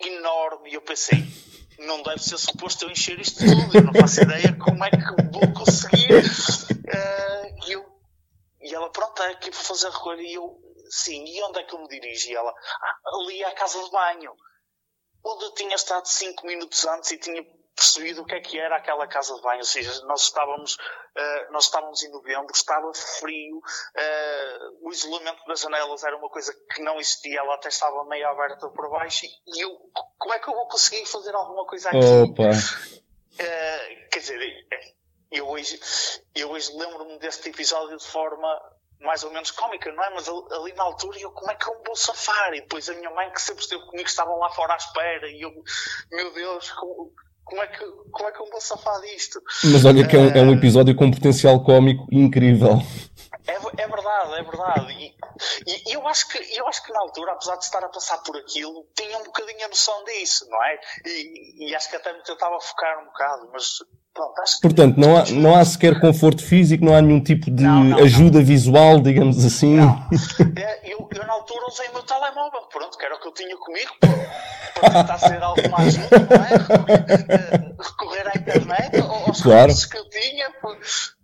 [0.00, 0.70] enorme.
[0.70, 1.24] E eu pensei,
[1.78, 5.30] não deve ser suposto eu encher isto tudo, eu não faço ideia como é que
[5.32, 6.14] vou conseguir.
[6.14, 7.84] Uh, e, eu,
[8.60, 10.22] e ela, pronto, é aqui para fazer a recolha.
[10.22, 12.30] E eu, sim, e onde é que eu me dirijo?
[12.30, 14.32] E ela, ah, ali à casa de banho.
[15.24, 17.44] Onde eu tinha estado cinco minutos antes e tinha
[17.76, 21.52] percebido o que é que era aquela casa de banho, ou seja, nós estávamos, uh,
[21.52, 26.82] nós estávamos em novembro, estava frio, uh, o isolamento das janelas era uma coisa que
[26.82, 29.70] não existia, ela até estava meio aberta por baixo e eu,
[30.18, 31.98] como é que eu vou conseguir fazer alguma coisa aqui?
[31.98, 32.48] Opa.
[32.48, 34.66] Uh, quer dizer,
[35.30, 35.78] eu hoje,
[36.34, 38.48] eu hoje lembro-me deste episódio de forma
[39.00, 40.10] mais ou menos cómica, não é?
[40.14, 42.54] Mas ali na altura eu, como é que eu vou safar?
[42.54, 45.42] E depois a minha mãe, que sempre esteve comigo, estavam lá fora à espera, e
[45.42, 45.52] eu,
[46.10, 47.12] meu Deus, como,
[47.46, 49.40] como é que, como é que eu vou safar disto?
[49.64, 52.82] Mas olha que é um, é um eh, episódio com um potencial cómico incrível.
[53.46, 54.92] É, é verdade, é verdade.
[54.92, 58.18] E, e, eu, acho que, eu acho que na altura, apesar de estar a passar
[58.18, 60.78] por aquilo, tinha um bocadinho a noção disso, não é?
[61.06, 63.78] E, e acho que até me tentava focar um bocado, mas
[64.12, 64.62] pronto, acho que...
[64.62, 67.98] Portanto, não há, não há sequer conforto físico, não há nenhum tipo de não, não,
[67.98, 68.44] ajuda não.
[68.44, 69.78] visual, digamos assim.
[70.56, 73.32] É, eu, eu na altura usei o meu telemóvel, pronto, que era o que eu
[73.32, 77.76] tinha comigo, para, tentar ser algo mais útil, não é?
[77.80, 79.72] Recorrer à internet, aos claro.
[79.72, 80.50] que eu tinha,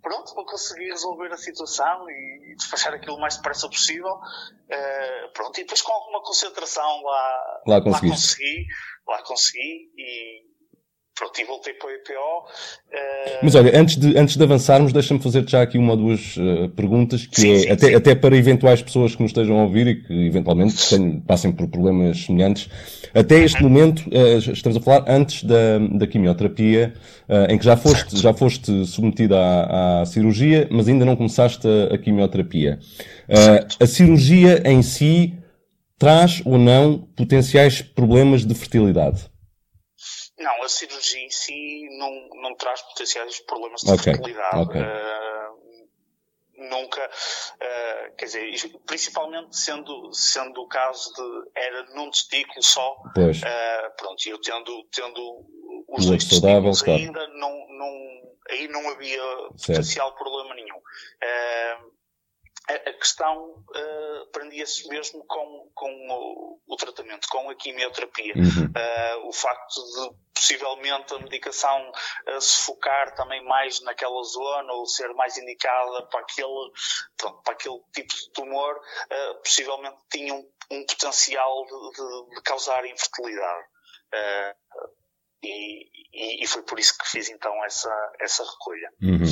[0.02, 4.12] pronto, para conseguir resolver a situação e despachar aquilo o mais depressa possível.
[4.14, 8.66] Uh, pronto, e depois com alguma concentração lá, lá, lá consegui,
[9.06, 10.51] lá consegui e
[11.22, 12.12] pronto, e voltei para o IPO.
[12.12, 12.92] Uh...
[12.92, 16.36] Eh, Mas olha, antes de, antes de avançarmos, deixa-me fazer já aqui uma ou duas
[16.36, 17.94] uh, perguntas, que sim, é sim, até, sim.
[17.94, 21.68] até para eventuais pessoas que nos estejam a ouvir e que eventualmente tenham, passem por
[21.68, 22.68] problemas semelhantes.
[23.14, 23.68] Até este uhum.
[23.68, 26.94] momento, uh, estamos a falar antes da, da quimioterapia,
[27.48, 31.94] em que já foste, já foste submetida à, à, cirurgia, mas ainda não começaste a,
[31.94, 32.78] a quimioterapia.
[33.80, 35.34] a cirurgia em si
[35.98, 39.31] traz ou não potenciais problemas de fertilidade?
[40.42, 44.04] Não, a cirurgia em si não, não traz potenciais problemas de okay.
[44.04, 44.60] fertilidade.
[44.62, 44.80] Okay.
[44.80, 45.62] Uh,
[46.68, 53.38] nunca, uh, quer dizer, principalmente sendo, sendo o caso de, era num testículo só, pois.
[53.38, 55.46] Uh, pronto, eu tendo, tendo
[55.88, 59.22] os dois testículos ainda, não, não, aí não havia
[59.56, 59.66] certo.
[59.66, 60.80] potencial problema nenhum.
[62.68, 68.34] A questão uh, prendia-se mesmo com, com o, o, tratamento, com a quimioterapia.
[68.36, 68.66] Uhum.
[68.66, 74.86] Uh, o facto de possivelmente a medicação uh, se focar também mais naquela zona ou
[74.86, 76.70] ser mais indicada para aquele,
[77.16, 82.42] pronto, para aquele tipo de tumor, uh, possivelmente tinha um, um potencial de, de, de,
[82.42, 83.66] causar infertilidade.
[85.42, 88.92] E, e, e, foi por isso que fiz então essa, essa recolha.
[89.02, 89.24] Uhum.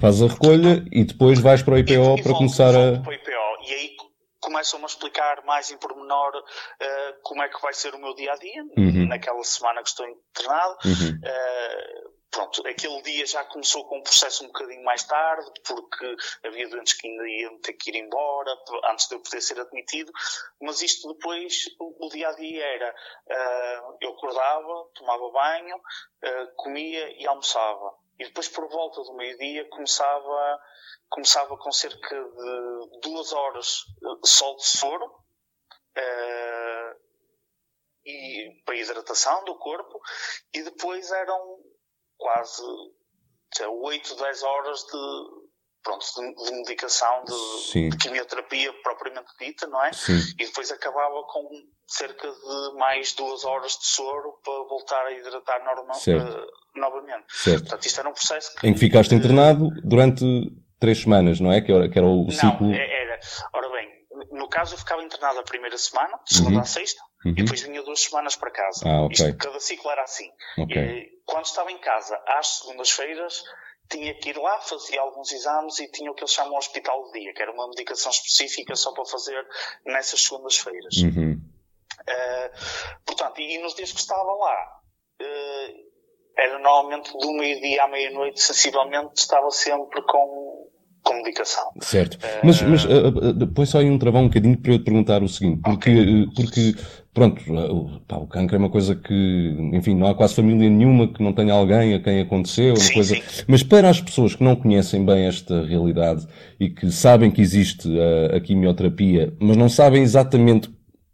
[0.00, 3.00] Faz a recolha e depois vais para o IPO e, para começar a.
[3.00, 3.30] Para o IPO.
[3.66, 3.96] E aí
[4.40, 8.32] começam-me a explicar mais em pormenor uh, como é que vai ser o meu dia
[8.32, 9.08] a dia, uhum.
[9.08, 10.76] naquela semana que estou internado.
[10.84, 11.20] Uhum.
[11.24, 16.68] Uh, pronto, aquele dia já começou com um processo um bocadinho mais tarde, porque havia
[16.68, 18.50] doentes que ainda iam ter que ir embora
[18.90, 20.12] antes de eu poder ser admitido,
[20.60, 25.80] mas isto depois, o, o dia a dia era, uh, eu acordava, tomava banho,
[26.56, 30.60] comia e almoçava e depois, por volta do meio-dia, começava,
[31.08, 33.84] começava com cerca de duas horas
[34.22, 37.00] de sol de soro uh,
[38.04, 40.00] e para hidratação do corpo,
[40.52, 41.58] e depois eram
[42.16, 42.62] quase
[43.82, 45.43] oito, dez horas de,
[45.84, 46.04] pronto,
[46.44, 49.92] de, medicação, de, de, quimioterapia propriamente dita, não é?
[49.92, 50.18] Sim.
[50.38, 51.48] E depois acabava com
[51.86, 57.26] cerca de mais duas horas de soro para voltar a hidratar normal, uh, novamente.
[57.28, 57.60] Certo.
[57.60, 60.24] Portanto, isto era um processo que, Em que ficaste internado durante
[60.80, 61.60] três semanas, não é?
[61.60, 62.68] Que era, que era o ciclo...
[62.68, 63.20] Não, é, era.
[63.52, 63.88] Ora bem,
[64.32, 66.62] no caso eu ficava internado a primeira semana, de segunda uhum.
[66.62, 67.32] à sexta, uhum.
[67.32, 68.80] e depois vinha duas semanas para casa.
[68.86, 69.28] Ah, okay.
[69.28, 70.30] Isto, cada ciclo era assim.
[70.58, 70.82] Okay.
[70.82, 73.42] E, quando estava em casa, às segundas-feiras,
[73.88, 77.04] tinha que ir lá, fazia alguns exames e tinha o que eles chamam de hospital
[77.04, 79.46] de dia, que era uma medicação específica só para fazer
[79.84, 80.96] nessas segundas-feiras.
[80.98, 81.40] Uhum.
[82.00, 84.80] Uh, portanto, e nos dias que estava lá,
[85.22, 85.84] uh,
[86.36, 90.70] era normalmente do meio-dia à meia-noite, sensivelmente estava sempre com,
[91.02, 91.70] com medicação.
[91.80, 92.18] Certo.
[92.42, 95.28] Mas, mas uh, põe só aí um travão um bocadinho para eu te perguntar o
[95.28, 96.26] seguinte, porque, okay.
[96.34, 96.74] porque
[97.14, 101.06] pronto, o, pá, o cancro é uma coisa que, enfim, não há quase família nenhuma
[101.06, 103.16] que não tenha alguém a quem aconteceu, sim, coisa...
[103.46, 106.26] mas para as pessoas que não conhecem bem esta realidade
[106.58, 110.68] e que sabem que existe a, a quimioterapia, mas não sabem exatamente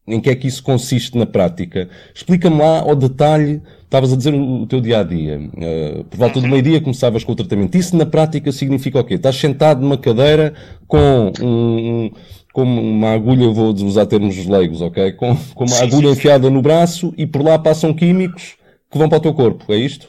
[0.08, 4.32] em que é que isso consiste na prática, explica-me lá ao detalhe Estavas a dizer
[4.32, 5.40] o teu dia a dia.
[5.40, 6.50] Uh, por volta do uhum.
[6.52, 7.76] meio-dia começavas com o tratamento.
[7.76, 9.14] Isso na prática significa o quê?
[9.14, 10.54] Estás sentado numa cadeira
[10.86, 12.10] com um, um
[12.52, 15.12] com uma agulha, vou usar termos leigos, ok?
[15.12, 18.56] Com, com uma sim, agulha sim, enfiada no braço e por lá passam químicos
[18.90, 20.08] que vão para o teu corpo, é isto?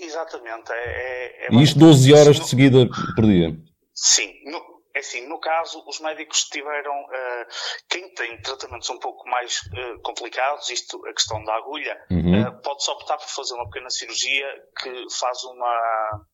[0.00, 0.70] Exatamente.
[0.70, 3.56] É, é, é e isto 12 horas de seguida por dia?
[3.92, 4.32] Sim.
[4.44, 4.60] No,
[4.94, 7.46] é assim, no caso, os médicos tiveram, uh,
[7.88, 12.42] quem tem tratamentos um pouco mais uh, complicados, isto, a questão da agulha, uhum.
[12.42, 14.46] uh, pode-se optar por fazer uma pequena cirurgia
[14.80, 16.26] que faz uma,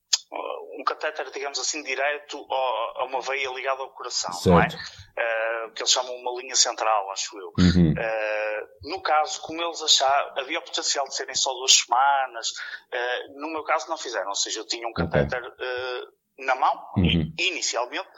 [0.79, 4.49] um catéter, digamos assim, direto a uma veia ligada ao coração, certo.
[4.51, 4.68] não é?
[5.12, 7.53] Uh, que eles chamam uma linha central, acho eu.
[7.59, 7.92] Uhum.
[7.92, 13.40] Uh, no caso, como eles acharam, havia o potencial de serem só duas semanas, uh,
[13.40, 16.46] no meu caso não fizeram, ou seja, eu tinha um catéter okay.
[16.46, 17.33] na mão, uhum.
[17.38, 18.09] inicialmente,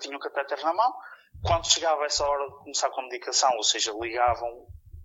[0.00, 0.94] tinham o catéter na mão.
[1.44, 4.48] Quando chegava essa hora de começar com a medicação, ou seja, ligavam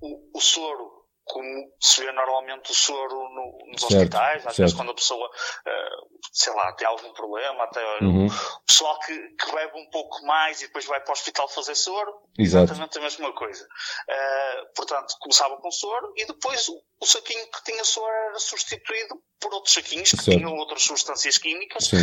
[0.02, 0.95] o, o soro
[1.26, 4.58] como se vê normalmente o soro no, nos certo, hospitais, às certo.
[4.60, 8.28] vezes quando a pessoa, uh, sei lá, tem algum problema, até uhum.
[8.28, 11.74] o pessoal que, que, bebe um pouco mais e depois vai para o hospital fazer
[11.74, 12.66] soro, Exato.
[12.66, 13.66] exatamente a mesma coisa.
[13.66, 19.20] Uh, portanto, começava com soro e depois o, o, saquinho que tinha soro era substituído
[19.40, 20.38] por outros saquinhos que certo.
[20.38, 21.98] tinham outras substâncias químicas uh,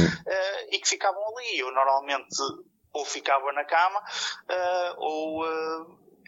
[0.70, 1.58] e que ficavam ali.
[1.60, 2.36] Eu normalmente
[2.92, 4.02] ou ficava na cama
[4.98, 5.42] ou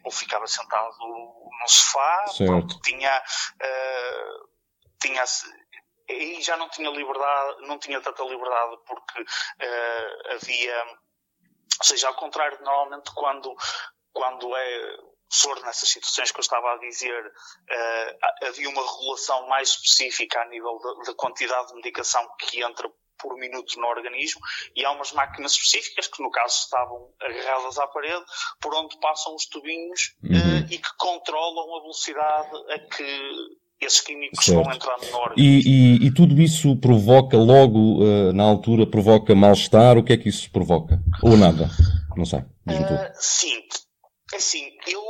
[0.04, 3.22] ou ficava sentado no sofá, pronto, tinha,
[3.62, 4.48] uh,
[5.00, 5.24] tinha
[6.08, 12.14] e já não tinha liberdade, não tinha tanta liberdade porque uh, havia, ou seja, ao
[12.14, 13.54] contrário de normalmente quando,
[14.12, 14.98] quando é
[15.30, 20.46] soro nessas situações que eu estava a dizer, uh, havia uma regulação mais específica a
[20.46, 22.88] nível da quantidade de medicação que entra
[23.18, 24.40] por minuto no organismo
[24.74, 28.24] e há umas máquinas específicas que no caso estavam agarradas à parede
[28.61, 30.31] por onde passam os tubinhos uhum.
[30.31, 33.31] uh, e que controlam a velocidade a que
[33.81, 34.62] esses químicos certo.
[34.62, 35.37] vão entrando no organismo.
[35.37, 39.98] E, e, e tudo isso provoca logo uh, na altura provoca mal-estar?
[39.98, 40.98] O que é que isso provoca?
[41.22, 41.68] Ou nada?
[42.16, 42.40] Não sei.
[42.40, 43.61] Uh, sim,
[44.33, 45.03] é assim, eu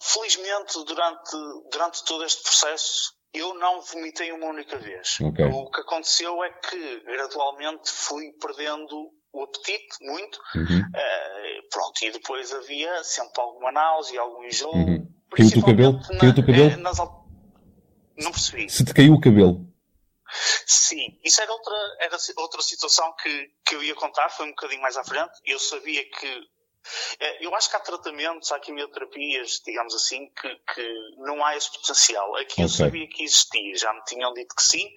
[0.00, 1.30] felizmente durante,
[1.70, 5.18] durante todo este processo eu não vomitei uma única vez.
[5.20, 5.46] Okay.
[5.46, 10.38] O que aconteceu é que gradualmente fui perdendo o apetite muito.
[10.54, 10.80] Uhum.
[10.80, 14.74] Uh, pronto, e depois havia sempre alguma náusea, algum enjoo.
[14.74, 15.08] Uhum.
[15.30, 15.92] Caiu o cabelo?
[15.92, 16.70] Na, caiu o cabelo?
[16.70, 18.68] Eh, nas, não percebi.
[18.68, 19.66] Se te caiu o cabelo?
[20.66, 24.80] Sim, isso era outra, era outra situação que, que eu ia contar, foi um bocadinho
[24.80, 25.32] mais à frente.
[25.44, 26.48] Eu sabia que
[27.40, 32.36] eu acho que há tratamentos, há quimioterapias, digamos assim, que, que não há esse potencial.
[32.36, 32.64] Aqui okay.
[32.64, 34.88] eu sabia que existia, já me tinham dito que sim,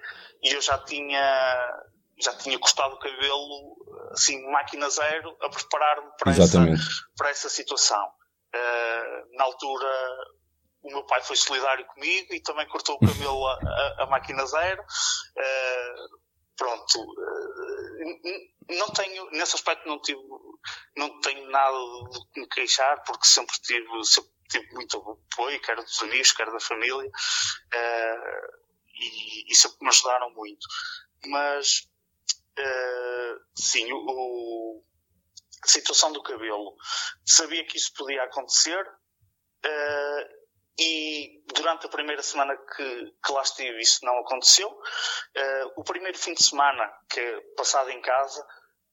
[0.41, 1.83] e eu já tinha,
[2.19, 3.77] já tinha cortado o cabelo,
[4.11, 6.59] assim, máquina zero, a preparar-me para essa,
[7.17, 8.05] para essa situação.
[8.55, 9.87] Uh, na altura,
[10.81, 14.45] o meu pai foi solidário comigo e também cortou o cabelo a, a, a máquina
[14.45, 14.81] zero.
[14.81, 16.24] Uh,
[16.57, 20.21] pronto, uh, não tenho, nesse aspecto não tive
[20.95, 21.77] não tenho nada
[22.33, 26.59] de me queixar, porque sempre tive, sempre tive muito apoio, quer dos amigos, quer da
[26.59, 30.65] família, uh, e, e, sempre me ajudaram muito.
[31.27, 31.89] Mas,
[32.57, 34.83] uh, sim, o, o,
[35.63, 36.75] a situação do cabelo,
[37.25, 38.85] sabia que isso podia acontecer,
[40.77, 44.69] e durante a primeira semana que, que lá estive isso não aconteceu.
[44.69, 48.45] Uh, o primeiro fim de semana, que é passado em casa,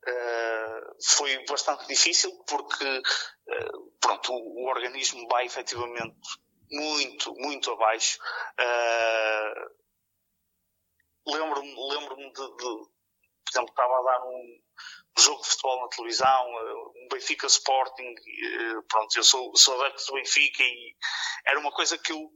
[0.05, 6.17] Uh, foi bastante difícil porque uh, pronto, o, o, organismo vai efetivamente
[6.69, 8.19] muito, muito abaixo.
[11.25, 14.62] Lembro-me lembro de, de, por exemplo, estava a dar um
[15.19, 16.47] jogo de futebol na televisão,
[16.97, 18.15] um Benfica Sporting,
[18.89, 20.97] pronto, eu sou, sou adepto do Benfica e
[21.47, 22.31] era uma coisa que eu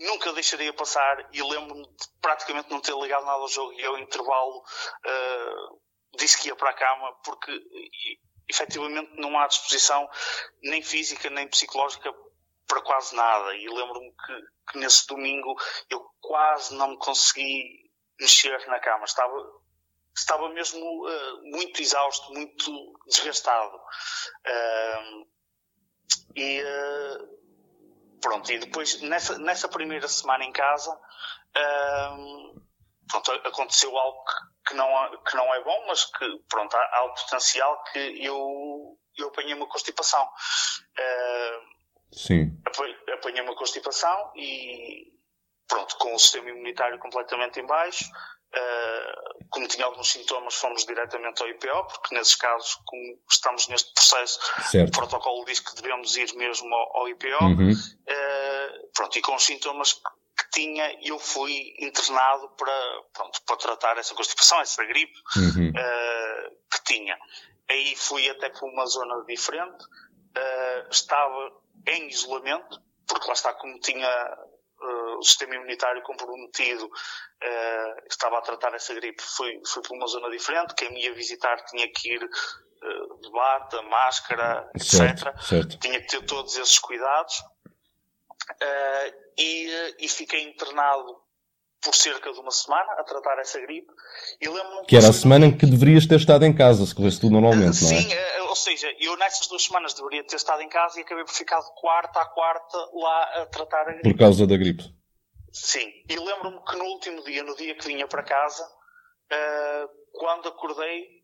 [0.00, 3.96] nunca deixaria passar e lembro-me de praticamente não ter ligado nada ao jogo e ao
[3.98, 5.80] intervalo uh,
[6.16, 7.52] disse que ia para a cama porque
[8.48, 10.08] efetivamente não há disposição
[10.62, 12.12] nem física nem psicológica
[12.66, 13.54] para quase nada.
[13.56, 15.54] E lembro-me que, que, nesse domingo
[15.90, 19.04] eu quase não me consegui mexer na cama.
[19.04, 19.34] Estava,
[20.16, 23.76] estava mesmo uh, muito exausto, muito desgastado.
[23.76, 25.26] Uh,
[26.36, 30.98] e uh, pronto, e depois nessa, nessa primeira semana em casa
[33.08, 34.88] pronto, aconteceu algo que que, não,
[35.18, 39.52] que não é bom, mas que pronto, há, há o potencial que eu, eu apanhei
[39.52, 40.26] uma constipação.
[42.10, 42.58] Sim.
[43.12, 45.12] Apanhei uma constipação e
[45.68, 48.10] pronto, com o sistema imunitário completamente em baixo,
[48.54, 53.94] Uh, como tinha alguns sintomas, fomos diretamente ao IPO, porque nesses casos, como estamos neste
[53.94, 54.88] processo, certo.
[54.88, 57.44] o protocolo diz que devemos ir mesmo ao, ao IPO.
[57.44, 57.70] Uhum.
[57.70, 63.96] Uh, pronto, e com os sintomas que tinha, eu fui internado para, pronto, para tratar
[63.96, 65.68] essa constipação, essa gripe uhum.
[65.68, 67.16] uh, que tinha.
[67.70, 69.84] Aí fui até para uma zona diferente,
[70.90, 71.52] estava
[71.86, 74.36] em isolamento, porque lá está, como tinha
[74.80, 80.06] uh, o sistema imunitário comprometido uh, estava a tratar essa gripe, fui, fui para uma
[80.06, 80.74] zona diferente.
[80.74, 85.40] Quem me ia visitar tinha que ir uh, de bata, máscara, certo, etc.
[85.42, 85.78] Certo.
[85.78, 87.42] Tinha que ter todos esses cuidados.
[89.38, 91.23] E, e fiquei internado
[91.84, 93.92] por cerca de uma semana a tratar essa gripe.
[94.40, 97.20] E lembro que era a semana em que deverias ter estado em casa, se corresse
[97.20, 98.02] tudo normalmente, sim, não é?
[98.02, 101.24] Sim, eh, ou seja, eu nessas duas semanas deveria ter estado em casa e acabei
[101.24, 104.10] por ficar de quarta a quarta lá a tratar a gripe.
[104.14, 104.84] Por causa da gripe?
[105.52, 110.48] Sim, e lembro-me que no último dia, no dia que vinha para casa, uh, quando
[110.48, 111.22] acordei,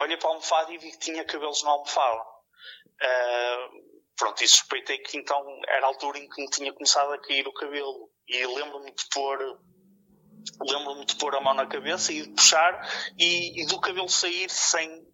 [0.00, 2.22] olhei para a almofada e vi que tinha cabelos na almofada.
[3.02, 7.18] Uh, pronto, e suspeitei que então era a altura em que me tinha começado a
[7.18, 8.10] cair o cabelo.
[8.28, 9.38] E lembro-me de pôr
[10.60, 12.88] lembro-me de pôr a mão na cabeça e de puxar
[13.18, 15.06] e, e do cabelo sair sem,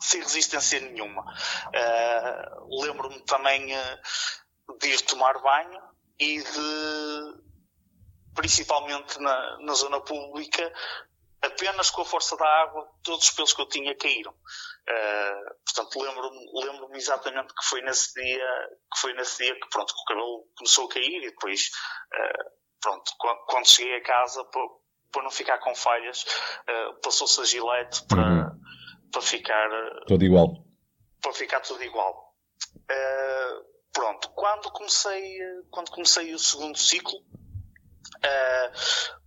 [0.00, 1.22] sem resistência nenhuma.
[1.22, 5.80] Uh, lembro-me também uh, de ir tomar banho
[6.18, 7.42] e de,
[8.34, 10.72] principalmente na, na zona pública,
[11.42, 14.32] apenas com a força da água, todos os pelos que eu tinha caíram.
[14.32, 19.94] Uh, portanto, lembro-me lembro exatamente que foi nesse dia que foi nesse dia que pronto
[19.94, 21.70] que o cabelo começou a cair e depois
[22.12, 23.12] uh, pronto,
[23.46, 28.60] quando cheguei a casa, para não ficar com falhas, uh, passou-se a gilete para, uhum.
[29.10, 29.70] para ficar.
[29.70, 30.66] Uh, tudo igual.
[31.22, 32.34] Para ficar tudo igual.
[32.76, 35.38] Uh, pronto, quando comecei,
[35.70, 37.18] quando comecei o segundo ciclo,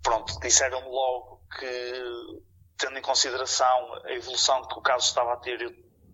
[0.04, 2.04] pronto, disseram-me logo que,
[2.78, 5.74] tendo em consideração a evolução que o caso estava a ter, eu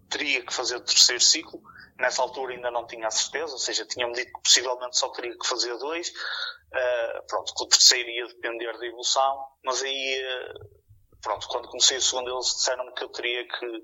[0.10, 1.62] teria que fazer o terceiro ciclo.
[2.02, 5.38] Nessa altura ainda não tinha a certeza, ou seja, tinham-me dito que possivelmente só teria
[5.38, 6.10] que fazer dois.
[6.10, 11.98] Uh, pronto, que o terceiro ia depender da evolução, mas aí, uh, pronto, quando comecei
[11.98, 13.84] o segundo eles disseram-me que eu teria que,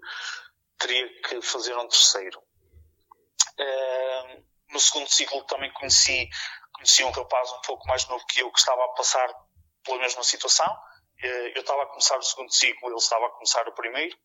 [0.79, 2.41] teria que fazer um terceiro.
[3.59, 6.27] Uh, no segundo ciclo também conheci,
[6.73, 9.31] conheci um rapaz um pouco mais novo que eu que estava a passar
[9.83, 10.75] pela mesma situação.
[11.21, 14.17] eu estava a começar o segundo ciclo, ele estava a começar o primeiro.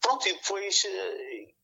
[0.00, 0.84] Pronto, e depois,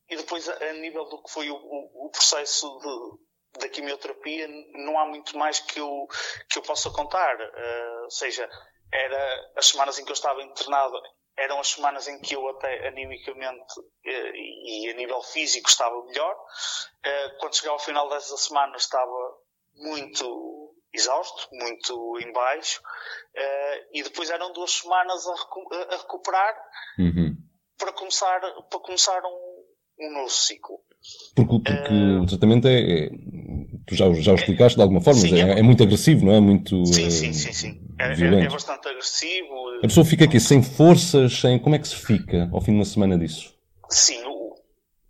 [0.09, 5.07] e depois a, nível do que foi o, o, processo de, da quimioterapia, não há
[5.07, 6.07] muito mais que eu,
[6.49, 7.37] que eu possa contar.
[7.37, 8.49] Uh, ou seja,
[8.93, 10.97] era as semanas em que eu estava internado,
[11.37, 16.37] eram as semanas em que eu até animicamente uh, e a nível físico estava melhor.
[17.39, 19.39] Quando chegava ao final dessa semana estava
[19.75, 22.83] muito exausto, muito em baixo,
[23.93, 26.57] e depois eram duas semanas a recuperar
[26.99, 27.36] uhum.
[27.79, 30.81] Para começar, para começar um, um novo ciclo.
[31.35, 33.11] Porque, porque uh, o tratamento é, é,
[33.87, 36.33] Tu já, já o explicaste de alguma forma, sim, mas é, é, muito agressivo, não
[36.33, 36.41] é?
[36.41, 36.85] Muito.
[36.87, 37.53] Sim, sim, sim.
[37.53, 37.81] sim.
[38.01, 39.79] É, é, é bastante agressivo.
[39.79, 41.57] A pessoa fica aqui sem forças, sem.
[41.61, 43.55] Como é que se fica ao fim de uma semana disso?
[43.89, 44.57] Sim, o,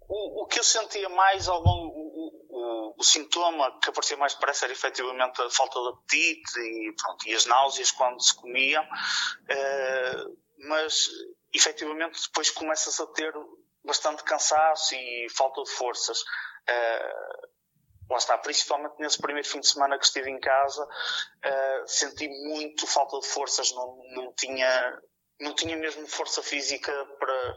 [0.07, 1.89] o, o que eu sentia mais ao longo.
[1.89, 6.93] O, o, o, sintoma que aparecia mais parece era efetivamente a falta de apetite e,
[7.01, 10.37] pronto, e as náuseas quando se comiam, uh,
[10.69, 11.09] mas
[11.53, 13.33] efetivamente depois começas a ter
[13.85, 16.21] bastante cansaço e falta de forças.
[16.21, 17.47] Uh,
[18.11, 22.87] lá está, principalmente nesse primeiro fim de semana que estive em casa, uh, senti muito
[22.87, 25.01] falta de forças, não, não tinha
[25.39, 27.57] não tinha mesmo força física para,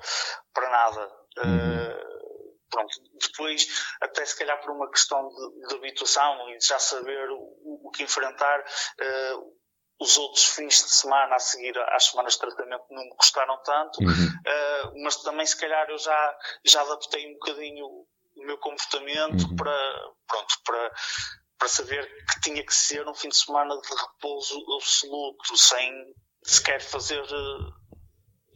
[0.53, 1.07] para nada.
[1.37, 3.67] Uh, pronto, depois,
[4.01, 7.91] até se calhar por uma questão de, de habituação e de já saber o, o
[7.91, 9.58] que enfrentar, uh,
[9.99, 14.01] os outros fins de semana a seguir às semanas de tratamento não me custaram tanto,
[14.01, 14.07] uhum.
[14.07, 19.55] uh, mas também se calhar eu já, já adaptei um bocadinho o meu comportamento uhum.
[19.57, 20.91] para, pronto, para,
[21.57, 26.81] para saber que tinha que ser um fim de semana de repouso absoluto, sem sequer
[26.81, 27.78] fazer uh,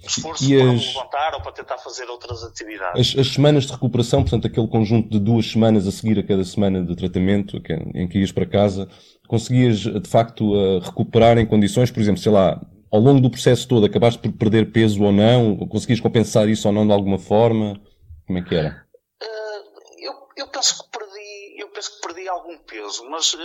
[0.08, 0.88] esforço e para as...
[0.88, 3.16] levantar ou para tentar fazer outras atividades.
[3.16, 6.44] As, as, semanas de recuperação, portanto, aquele conjunto de duas semanas a seguir a cada
[6.44, 7.62] semana de tratamento,
[7.94, 8.88] em que ias para casa,
[9.28, 12.62] conseguias de facto recuperar em condições, por exemplo, sei lá,
[12.94, 15.58] ao longo do processo todo acabaste por perder peso ou não?
[15.68, 17.82] Conseguias compensar isso ou não de alguma forma?
[18.28, 18.86] Como é que era?
[19.20, 23.40] Uh, eu, eu, penso que perdi, eu penso que perdi algum peso, mas uh,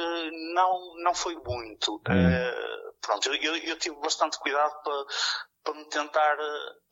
[0.55, 1.97] não, não foi muito.
[1.97, 5.07] Uh, pronto, eu, eu, tive bastante cuidado para,
[5.65, 6.37] para me tentar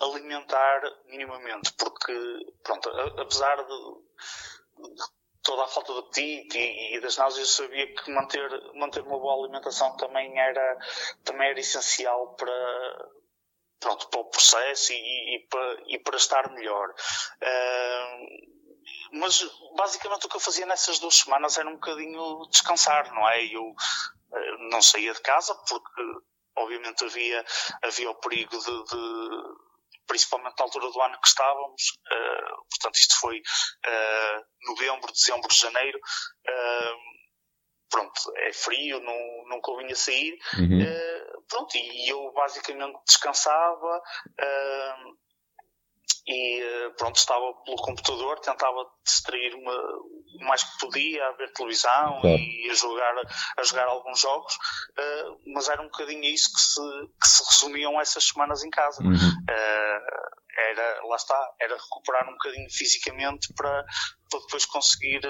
[0.01, 2.13] alimentar minimamente, porque,
[2.63, 2.89] pronto,
[3.19, 5.03] apesar de, de
[5.47, 9.19] toda a falta de apetite e, e, das náuseas, eu sabia que manter, manter uma
[9.19, 10.79] boa alimentação também era,
[11.25, 13.09] também era essencial para,
[13.81, 16.91] pronto, para o processo e, e, para, e para estar melhor.
[16.91, 18.57] Uh,
[19.13, 19.43] mas
[19.77, 23.45] basicamente o que eu fazia nessas duas semanas era um bocadinho descansar, não é?
[23.47, 26.03] Eu uh, não saía de casa porque
[26.57, 27.45] obviamente havia,
[27.83, 29.67] havia o perigo de, de
[30.07, 31.83] principalmente na altura do ano que estávamos,
[32.13, 33.43] uh, portanto isto foi
[34.69, 35.99] novembro, dezembro, janeiro,
[37.91, 40.83] pronto, é frio, não, não convinha sair, uhum.
[40.83, 45.17] uh, pronto, e eu basicamente descansava uh,
[46.27, 52.21] e uh, pronto, estava pelo computador, tentava distrair-me o mais que podia, a ver televisão
[52.21, 52.37] claro.
[52.37, 53.15] e a jogar,
[53.57, 54.59] a jogar alguns jogos,
[55.47, 56.81] mas era um bocadinho isso que se,
[57.21, 59.03] que se resumiam essas semanas em casa.
[59.03, 59.45] Uhum.
[60.59, 63.85] era, lá está, era recuperar um bocadinho fisicamente para,
[64.31, 65.21] para depois conseguir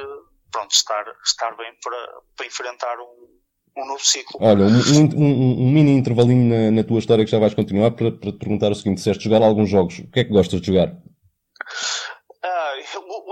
[0.50, 3.35] pronto, estar, estar bem para, para enfrentar um,
[3.76, 4.38] um novo ciclo.
[4.40, 8.10] Olha, um, um, um mini intervalinho na, na, tua história que já vais continuar para,
[8.12, 10.68] para te perguntar o seguinte: disseste jogar alguns jogos, o que é que gostas de
[10.68, 10.96] jogar?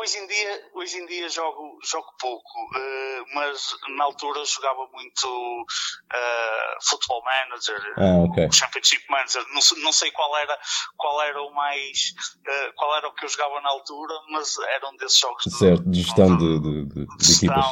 [0.05, 5.27] hoje em dia, hoje em dia jogo, jogo pouco, uh, mas na altura jogava muito
[5.27, 8.53] uh, Football Manager, ah, okay.
[8.53, 9.43] Championship Manager.
[9.49, 10.59] Não, não, sei qual era,
[10.97, 12.13] qual era o mais,
[12.47, 15.89] uh, qual era o que eu jogava na altura, mas era um desses jogos certo,
[15.89, 17.65] de gestão de, de, de, de equipas.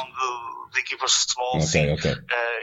[0.73, 1.93] De, equipas de futebol, okay, sim.
[1.93, 2.15] Okay.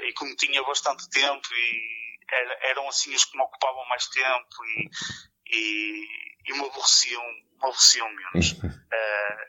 [0.09, 2.01] e como tinha bastante tempo e
[2.33, 6.05] era, eram assim os que me ocupavam mais tempo e, e,
[6.49, 7.23] e me aborreciam
[7.63, 8.53] aborreciam menos.
[8.53, 8.67] uh,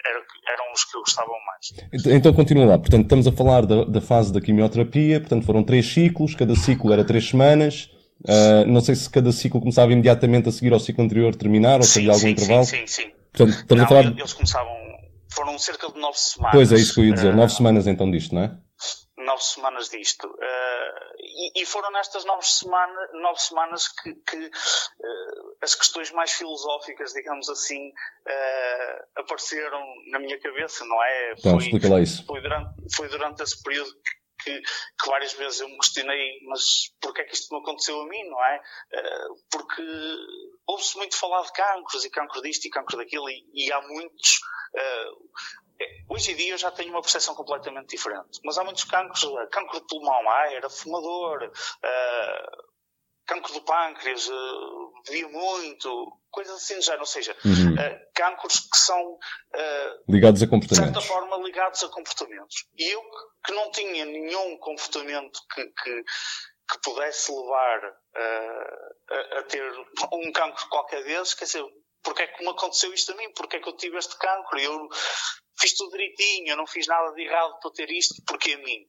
[0.05, 1.89] era, eram os que eu gostava mais.
[1.93, 2.77] Então, então continua lá.
[2.77, 5.19] Portanto, estamos a falar da, da, fase da quimioterapia.
[5.19, 6.35] Portanto, foram três ciclos.
[6.35, 7.89] Cada ciclo era três semanas.
[8.23, 11.83] Uh, não sei se cada ciclo começava imediatamente a seguir ao ciclo anterior terminar ou
[11.83, 12.65] se havia algum sim, intervalo.
[12.65, 13.11] Sim, sim, sim.
[13.31, 14.05] Portanto, estamos não, a falar...
[14.19, 14.80] Eles começavam...
[15.33, 16.55] Foram cerca de nove semanas.
[16.55, 17.33] Pois é, isso que eu ia dizer.
[17.33, 18.57] Nove semanas então disto, não é?
[19.25, 20.27] nove semanas disto.
[20.27, 27.13] Uh, e, foram nestas nove, semana, nove semanas que, que uh, as questões mais filosóficas,
[27.13, 31.33] digamos assim, uh, apareceram na minha cabeça, não é?
[31.37, 32.25] Então, foi, explica lá isso.
[32.25, 33.91] Foi durante, foi durante esse período
[34.43, 38.07] que, que, várias vezes eu me questionei, mas porquê é que isto não aconteceu a
[38.07, 38.61] mim, não é?
[39.49, 39.83] porque
[40.67, 44.39] ouve-se muito falar de cancros e cancro disto e cancro daquilo, e, e há muitos.
[46.09, 48.39] Hoje em dia eu já tenho uma percepção completamente diferente.
[48.43, 51.51] Mas há muitos cancros, cancro de pulmão, ah, era fumador,
[53.25, 57.01] cancro do pâncreas, uh, bebia muito, coisas assim do género.
[57.01, 57.73] Ou seja, uhum.
[57.73, 59.17] uh, cancros que são
[60.07, 60.93] ligados a comportamentos.
[60.93, 62.65] De certa forma ligados a comportamentos.
[62.77, 63.01] E eu
[63.45, 66.03] que não tinha nenhum comportamento que, que
[66.71, 69.61] que pudesse levar uh, a, a, ter
[70.13, 71.65] um cancro qualquer desses, quer dizer,
[72.01, 73.31] porque é que me aconteceu isto a mim?
[73.35, 74.59] Porque é que eu tive este cancro?
[74.59, 74.87] Eu
[75.59, 78.87] fiz tudo direitinho, eu não fiz nada de errado para ter isto, porque a mim?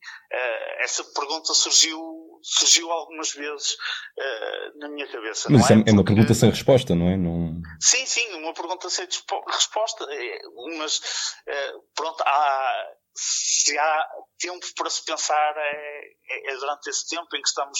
[0.78, 5.48] Essa pergunta surgiu, surgiu algumas vezes uh, na minha cabeça.
[5.50, 5.74] Mas é?
[5.74, 7.16] é, é, uma pergunta sem resposta, não é?
[7.16, 7.60] Não...
[7.80, 9.06] Sim, sim, uma pergunta sem
[9.46, 10.40] resposta, eh,
[10.78, 17.08] mas uh, pronto, há, se há tempo para se pensar é, é, é durante esse
[17.08, 17.78] tempo em que estamos,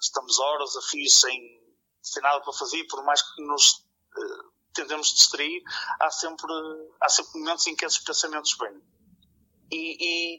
[0.00, 1.40] estamos horas a fio sem,
[2.02, 3.84] sem nada para fazer, por mais que nos
[4.72, 5.62] tendemos distrair,
[6.00, 6.52] há sempre,
[7.00, 8.80] há sempre momentos em que esses pensamentos vêm.
[9.70, 10.38] E, e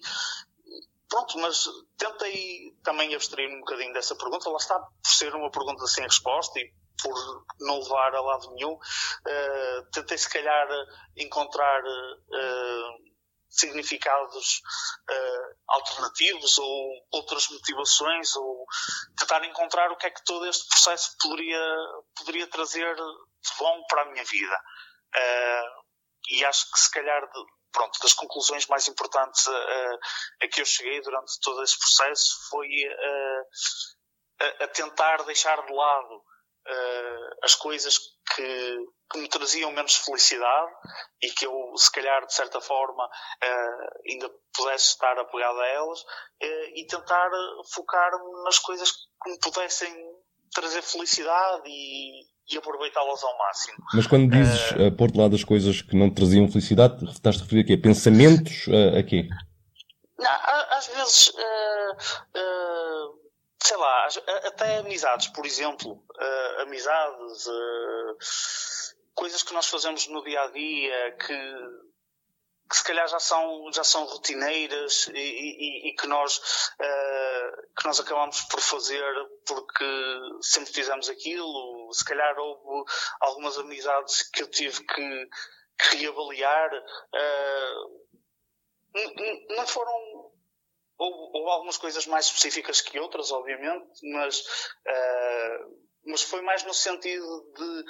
[1.09, 1.65] pronto, mas
[1.97, 6.59] tentei também abstrair um bocadinho dessa pergunta, lá está, por ser uma pergunta sem resposta
[6.59, 10.67] e por não levar a lado nenhum, uh, tentei se calhar
[11.17, 13.13] encontrar uh,
[13.49, 14.61] significados
[15.09, 18.65] uh, alternativos ou outras motivações ou
[19.17, 21.77] tentar encontrar o que é que todo este processo poderia,
[22.15, 24.61] poderia trazer de bom para a minha vida.
[26.29, 29.99] E acho que se calhar de, pronto, das conclusões mais importantes uh,
[30.41, 32.67] a que eu cheguei durante todo esse processo foi
[34.39, 36.23] a, a, tentar deixar de lado
[37.43, 37.99] as coisas
[38.33, 38.77] que,
[39.11, 40.71] que, me traziam menos felicidade
[41.21, 43.05] e que eu, se calhar, de certa forma,
[44.09, 45.99] ainda pudesse estar apegado a elas
[46.73, 47.29] e tentar
[47.73, 49.93] focar-me nas coisas que me pudessem
[50.53, 53.77] trazer felicidade e, e aproveitá-las ao máximo.
[53.93, 57.43] Mas quando dizes uh, pôr de lado as coisas que não traziam felicidade, estás a
[57.43, 57.77] referir a quê?
[57.77, 59.27] Pensamentos uh, a quê?
[60.19, 60.31] Não,
[60.77, 61.93] às vezes uh,
[62.37, 63.23] uh,
[63.63, 64.07] sei lá,
[64.45, 66.03] até amizades, por exemplo,
[66.59, 67.45] amizades,
[69.15, 71.33] coisas que nós fazemos no dia a dia que,
[72.73, 77.85] que se calhar já são, já são rotineiras e, e, e que, nós, uh, que
[77.85, 79.05] nós acabamos por fazer
[79.45, 79.85] porque
[80.41, 81.93] sempre fizemos aquilo.
[81.93, 85.29] Se calhar houve algumas amizades que eu tive que,
[85.77, 86.73] que reavaliar.
[87.13, 88.03] Uh,
[89.55, 90.31] não foram
[90.97, 96.73] houve, houve, algumas coisas mais específicas que outras, obviamente, mas, uh, mas foi mais no
[96.73, 97.83] sentido de,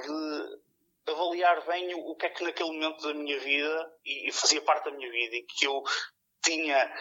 [0.00, 0.65] de
[1.06, 4.60] avaliar bem o, o, que é que naquele momento da minha vida, e, e, fazia
[4.62, 5.82] parte da minha vida, e que eu
[6.42, 6.92] tinha,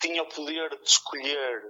[0.00, 1.62] tinha o poder de escolher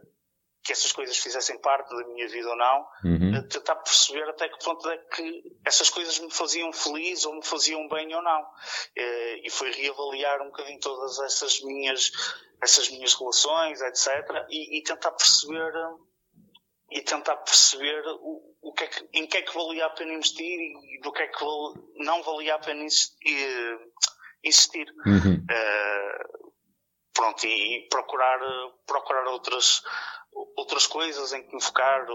[0.69, 3.49] que essas coisas fizessem parte da minha vida ou não, uhum.
[3.49, 7.89] tentar perceber até que ponto é que essas coisas me faziam feliz ou me faziam
[7.89, 8.47] bem ou não.
[8.95, 12.11] Eh, e foi reavaliar um bocadinho todas essas minhas,
[12.63, 14.47] essas minhas relações, etc.
[14.51, 15.73] E, e tentar perceber
[16.91, 20.15] e tentar perceber o, o que é que, em que é que valia a pena
[20.15, 21.45] investir e do que é que
[21.97, 22.85] não valia a pena
[24.43, 24.87] insistir.
[25.07, 25.45] Uhum.
[25.45, 26.53] Uh,
[27.13, 28.39] pronto, e, e procurar,
[28.87, 29.83] procurar outras,
[30.57, 32.07] outras coisas em que me focar,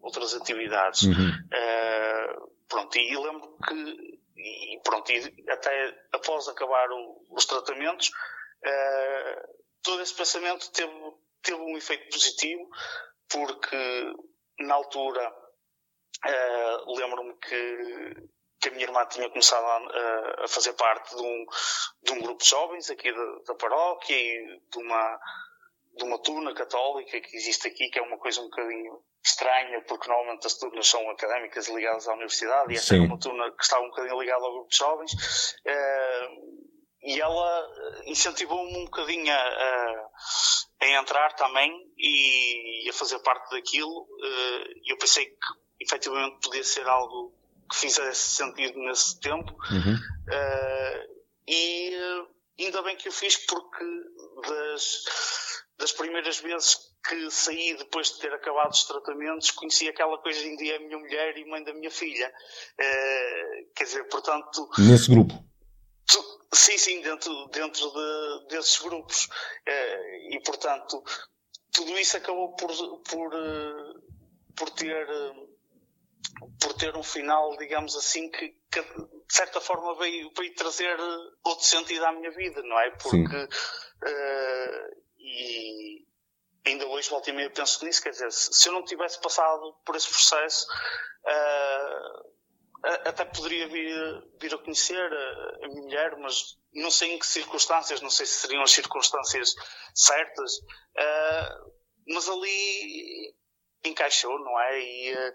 [0.00, 1.02] outras atividades.
[1.02, 1.30] Uhum.
[1.30, 9.62] Uh, pronto, e lembro que, e pronto, e até após acabar o, os tratamentos, uh,
[9.82, 10.92] todo esse pensamento teve,
[11.42, 12.66] teve um efeito positivo,
[13.32, 14.12] porque
[14.60, 15.28] na altura
[16.26, 18.28] uh, lembro-me que,
[18.60, 21.46] que a minha irmã tinha começado a, a, fazer parte de um,
[22.02, 25.20] de um grupo de jovens aqui da, da paróquia e de uma
[25.94, 30.08] de uma turna católica que existe aqui, que é uma coisa um bocadinho estranha, porque
[30.08, 33.84] normalmente as turnas são académicas ligadas à universidade, e esta é uma turna que estava
[33.84, 36.72] um bocadinho ligada ao grupo de jovens, uh,
[37.02, 37.68] e ela
[38.06, 40.08] incentivou-me um bocadinho a,
[40.82, 44.06] a, a, entrar também e a fazer parte daquilo,
[44.84, 47.34] e eu pensei que efetivamente podia ser algo
[47.70, 49.94] que fizesse sentido nesse tempo, uhum.
[49.94, 51.96] uh, e
[52.58, 53.84] ainda bem que o fiz porque
[54.46, 55.04] das
[55.78, 60.48] das primeiras vezes que saí depois de ter acabado os tratamentos, conheci aquela coisa de
[60.48, 62.32] India, minha mulher e mãe da minha filha.
[62.78, 64.68] Uh, quer dizer, portanto.
[64.78, 65.34] Nesse grupo?
[66.52, 69.26] Sim, sim, dentro, dentro de, desses grupos.
[69.26, 71.02] Uh, e, portanto,
[71.72, 72.70] tudo isso acabou por,
[73.08, 74.02] por, uh,
[74.56, 75.06] por ter.
[76.60, 80.98] por ter um final, digamos assim, que, que de certa forma veio, veio trazer
[81.44, 82.90] outro sentido à minha vida, não é?
[82.90, 83.48] Porque
[85.22, 86.04] e
[86.66, 89.96] ainda hoje volta e meia penso nisso, quer dizer, se eu não tivesse passado por
[89.96, 90.66] esse processo,
[91.24, 92.32] uh,
[92.82, 97.26] até poderia vir, vir a conhecer a, a, minha mulher, mas não sei em que
[97.26, 99.54] circunstâncias, não sei se seriam as circunstâncias
[99.94, 101.72] certas, uh,
[102.08, 103.34] mas ali
[103.84, 104.80] encaixou, não é?
[104.80, 105.32] E, uh,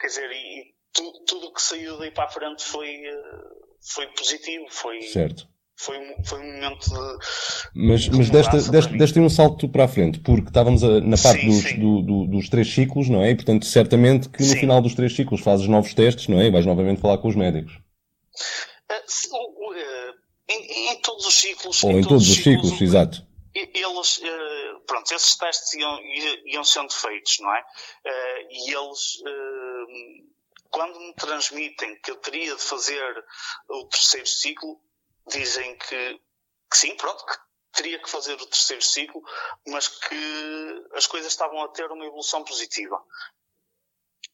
[0.00, 3.02] quer dizer, e tu, tudo o que saiu daí para a frente foi,
[3.94, 5.51] foi positivo, foi, certo
[5.82, 7.18] foi um, foi um momento de.
[7.74, 11.40] Mas, mas desta, desta, desta um salto para a frente, porque estávamos a, na parte
[11.40, 11.80] sim, dos, sim.
[11.80, 13.30] Do, do, dos três ciclos, não é?
[13.30, 14.60] E portanto, certamente que no sim.
[14.60, 16.46] final dos três ciclos fazes novos testes, não é?
[16.46, 17.74] E vais novamente falar com os médicos.
[17.74, 20.14] Uh, uh,
[20.48, 21.82] em, em, todos os ciclos.
[21.82, 23.26] Ou em, em todos, todos, os ciclos, ciclos exato.
[23.54, 25.98] Eles, uh, pronto, esses testes iam,
[26.46, 27.62] iam sendo feitos, não é?
[28.50, 29.20] e eles
[30.70, 33.24] quando me transmitem que eu teria de fazer
[33.68, 34.80] o terceiro ciclo,
[35.26, 36.20] dizem que,
[36.70, 37.36] que sim, pronto, que
[37.72, 39.22] teria que fazer o terceiro ciclo,
[39.66, 43.02] mas que as coisas estavam a ter uma evolução positiva.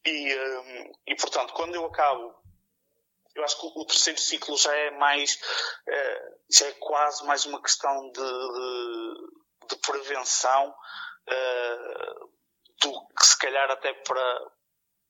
[0.05, 2.35] E, um, e portanto, quando eu acabo,
[3.35, 5.35] eu acho que o terceiro ciclo já é mais,
[5.87, 12.29] uh, já é quase mais uma questão de, de, de prevenção uh,
[12.81, 14.51] do que se calhar até para,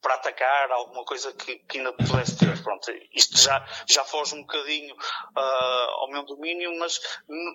[0.02, 2.62] para atacar, alguma coisa que, que ainda pudesse ter.
[2.64, 7.00] Pronto, isto já, já foge um bocadinho uh, ao meu domínio, mas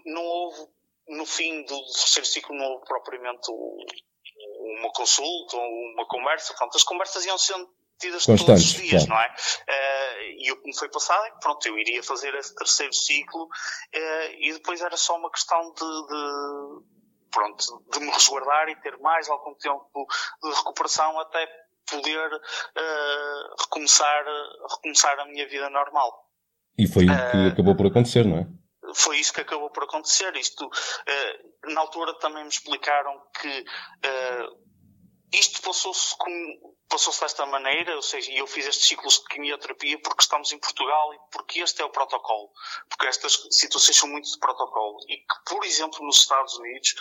[0.05, 0.67] não houve,
[1.09, 6.55] no fim do terceiro ciclo, não houve propriamente uma consulta ou uma conversa.
[6.55, 7.69] Pronto, as conversas iam sendo
[7.99, 9.09] tidas todos os dias, claro.
[9.09, 9.29] não é?
[9.29, 12.93] Uh, e o que me foi passado é que, pronto, eu iria fazer esse terceiro
[12.93, 16.85] ciclo uh, e depois era só uma questão de, de
[17.31, 20.07] pronto, de me resguardar e ter mais algum tempo
[20.43, 21.49] de recuperação até
[21.91, 24.25] poder uh, recomeçar,
[24.71, 26.29] recomeçar a minha vida normal.
[26.79, 28.47] E foi o que uh, acabou por acontecer, não é?
[28.95, 30.35] Foi isso que acabou por acontecer.
[30.37, 33.65] Isto, uh, na altura também me explicaram que
[35.33, 36.15] isto passou-se
[36.89, 41.13] passou-se desta maneira, ou seja, eu fiz estes ciclos de quimioterapia porque estamos em Portugal
[41.15, 42.51] e porque este é o protocolo,
[42.89, 46.95] porque estas situações são muito de protocolo e que, por exemplo, nos Estados Unidos,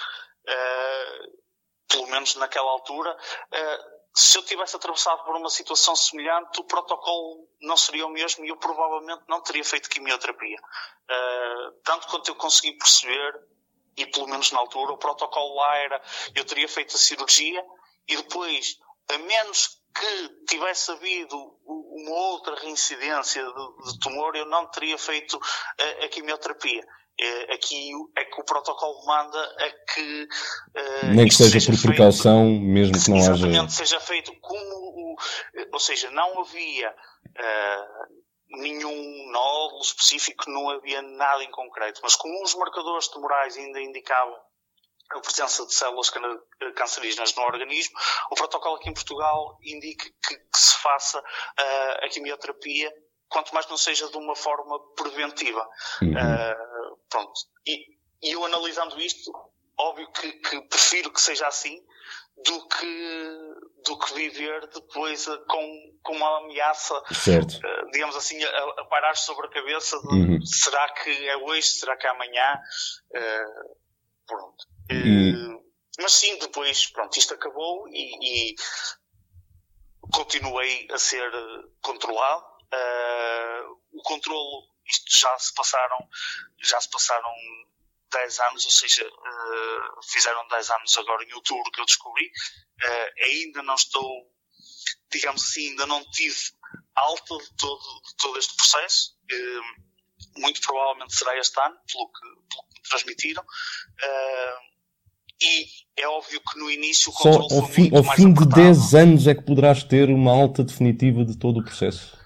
[0.47, 1.43] uh,
[1.88, 7.49] pelo menos naquela altura, uh, se eu tivesse atravessado por uma situação semelhante, o protocolo
[7.61, 10.57] não seria o mesmo e eu provavelmente não teria feito quimioterapia.
[10.57, 13.41] Uh, tanto quanto eu consegui perceber,
[13.97, 16.01] e pelo menos na altura, o protocolo lá era
[16.36, 17.64] eu teria feito a cirurgia
[18.07, 18.78] e depois,
[19.09, 25.39] a menos que tivesse havido uma outra reincidência de, de tumor, eu não teria feito
[25.80, 26.84] a, a quimioterapia.
[27.20, 30.24] É, aqui é que o protocolo manda a que.
[30.24, 33.47] Uh, Nem que seja, por feito, precaução, mesmo que não exatamente, haja.
[33.47, 34.59] Exatamente, seja feito como.
[34.59, 35.16] O,
[35.72, 36.89] ou seja, não havia.
[37.30, 38.24] Uh,
[38.55, 44.38] nenhum nódulo específico, não havia nada em concreto, mas como os marcadores tumorais ainda indicavam
[45.11, 46.11] a presença de células
[46.76, 47.95] cancerígenas no organismo,
[48.32, 52.91] o protocolo aqui em Portugal indica que, que se faça uh, a quimioterapia,
[53.30, 55.68] quanto mais não seja de uma forma preventiva.
[56.01, 56.11] Uhum.
[56.11, 56.72] Uh,
[57.14, 57.34] pronto.
[57.68, 59.32] E, e, eu analisando isto,
[59.78, 61.80] óbvio que, que, prefiro que seja assim
[62.43, 63.53] do que,
[63.86, 69.16] do que viver depois uh, com, com uma ameaça, uh, digamos assim, a, a, parar
[69.16, 70.45] sobre a cabeça de uhum.
[70.45, 72.59] será que é hoje, será que é amanhã?
[74.26, 74.64] pronto.
[74.91, 75.64] Uh,
[75.99, 78.55] mas sim, depois, pronto, isto acabou e, e
[80.11, 81.32] continuei a ser
[81.82, 82.43] controlado.
[82.74, 85.97] Uh, o controlo, isto já se passaram,
[86.61, 87.31] já se passaram
[88.11, 92.25] 10 anos, ou seja, uh, fizeram 10 anos agora em outubro que eu descobri.
[92.25, 94.09] Uh, ainda não estou,
[95.11, 96.39] digamos assim, ainda não tive
[96.95, 99.17] alta de todo, de todo este processo.
[99.31, 99.84] Uh,
[100.39, 103.45] muito provavelmente será este ano, pelo que, pelo que me transmitiram.
[105.41, 105.65] E
[105.97, 109.27] é óbvio que no início o controle Só ao fim, ao fim de 10 anos
[109.27, 112.17] é que poderás ter uma alta definitiva de todo o processo.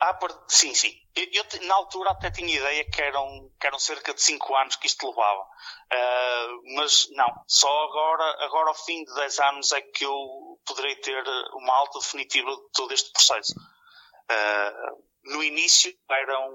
[0.00, 1.03] Ah, sim, sim.
[1.16, 4.88] Eu, na altura até tinha ideia que eram, que eram cerca de 5 anos que
[4.88, 5.42] isto levava.
[5.42, 10.96] Uh, mas não, só agora, agora ao fim de 10 anos é que eu poderei
[10.96, 13.54] ter uma alta definitiva de todo este processo.
[13.54, 16.50] Uh, no início eram,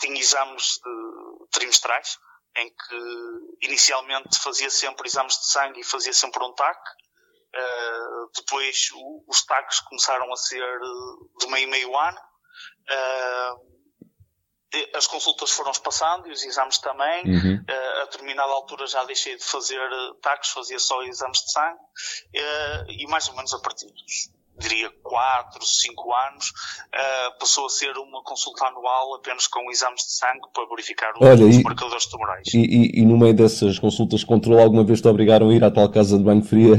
[0.00, 2.16] tinha exames de, trimestrais,
[2.58, 6.78] em que inicialmente fazia sempre exames de sangue e fazia sempre um TAC.
[7.56, 10.78] Uh, depois o, os TACs começaram a ser
[11.40, 12.20] de meio meio ano.
[14.74, 17.24] Uh, as consultas foram-se passando e os exames também.
[17.26, 17.64] Uhum.
[17.68, 19.88] Uh, a determinada altura já deixei de fazer
[20.20, 21.80] TACs, fazia só exames de sangue.
[22.88, 27.92] e mais ou menos a partir dos diria 4, 5 anos, uh, passou a ser
[27.98, 32.48] uma consulta anual apenas com exames de sangue para verificar Olha, os e, marcadores tumorais.
[32.54, 35.62] E, e, e, no meio dessas consultas de controle, alguma vez te obrigaram a ir
[35.62, 36.76] à tal casa de banho fria?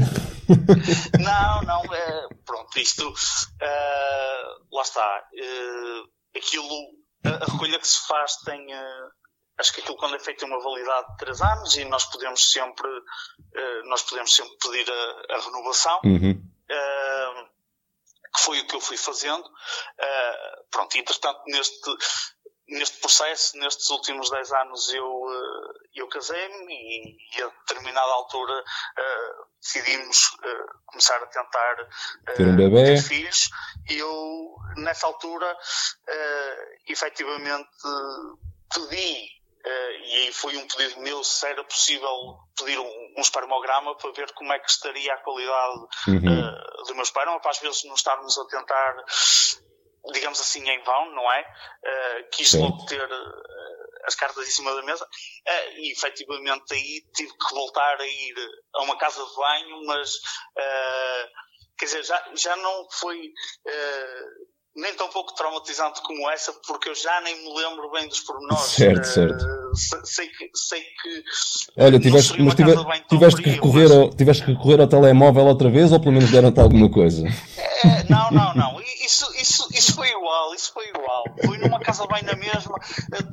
[1.20, 6.68] não, não, é, pronto, isto, uh, lá está, uh, aquilo,
[7.36, 8.66] a, recolha que se faz tem,
[9.58, 12.50] acho que aquilo quando é feito tem uma validade de 3 anos e nós podemos
[12.50, 12.88] sempre,
[13.84, 16.00] nós podemos sempre pedir a, a renovação.
[16.04, 16.48] Uhum
[18.34, 19.44] que foi o que eu fui fazendo.
[19.44, 21.90] Uh, pronto, entretanto, neste,
[22.68, 28.52] neste processo, nestes últimos 10 anos, eu, uh, eu casei-me e, e, a determinada altura
[28.52, 30.36] uh, decidimos
[30.86, 31.88] começar a tentar
[32.36, 32.84] ter, um bebê.
[32.84, 33.50] ter filhos.
[33.88, 35.56] E eu, nessa altura,
[36.86, 37.68] efetivamente,
[38.72, 39.38] pedi
[39.68, 44.12] Uh, e aí foi um pedido meu se era possível pedir um, um espermograma para
[44.12, 46.16] ver como é que estaria a qualidade uhum.
[46.16, 49.04] uh, do meu esperma, para às vezes não estarmos a tentar,
[50.12, 51.40] digamos assim, em vão, não é?
[51.40, 52.60] Uh, quis Sim.
[52.60, 53.08] logo ter
[54.04, 55.06] as cartas em cima da mesa
[55.76, 58.34] e efetivamente aí tive que voltar a ir
[58.74, 60.12] a uma casa de banho, mas
[61.78, 63.32] quer dizer, já, já não foi
[64.78, 68.70] nem tão pouco traumatizante como essa, porque eu já nem me lembro bem dos pormenores.
[68.70, 69.44] Certo, certo.
[69.44, 71.24] Uh, sei, que, sei que.
[71.76, 72.72] Olha, tiveste, mas tive,
[73.08, 73.92] tiveste, que recorrer mas...
[73.92, 77.26] ao, tiveste que recorrer ao telemóvel outra vez ou pelo menos deram-te alguma coisa?
[77.26, 78.80] É, não, não, não.
[79.04, 81.24] Isso, isso, isso foi igual, isso foi igual.
[81.44, 82.78] Fui numa casa bem na mesma.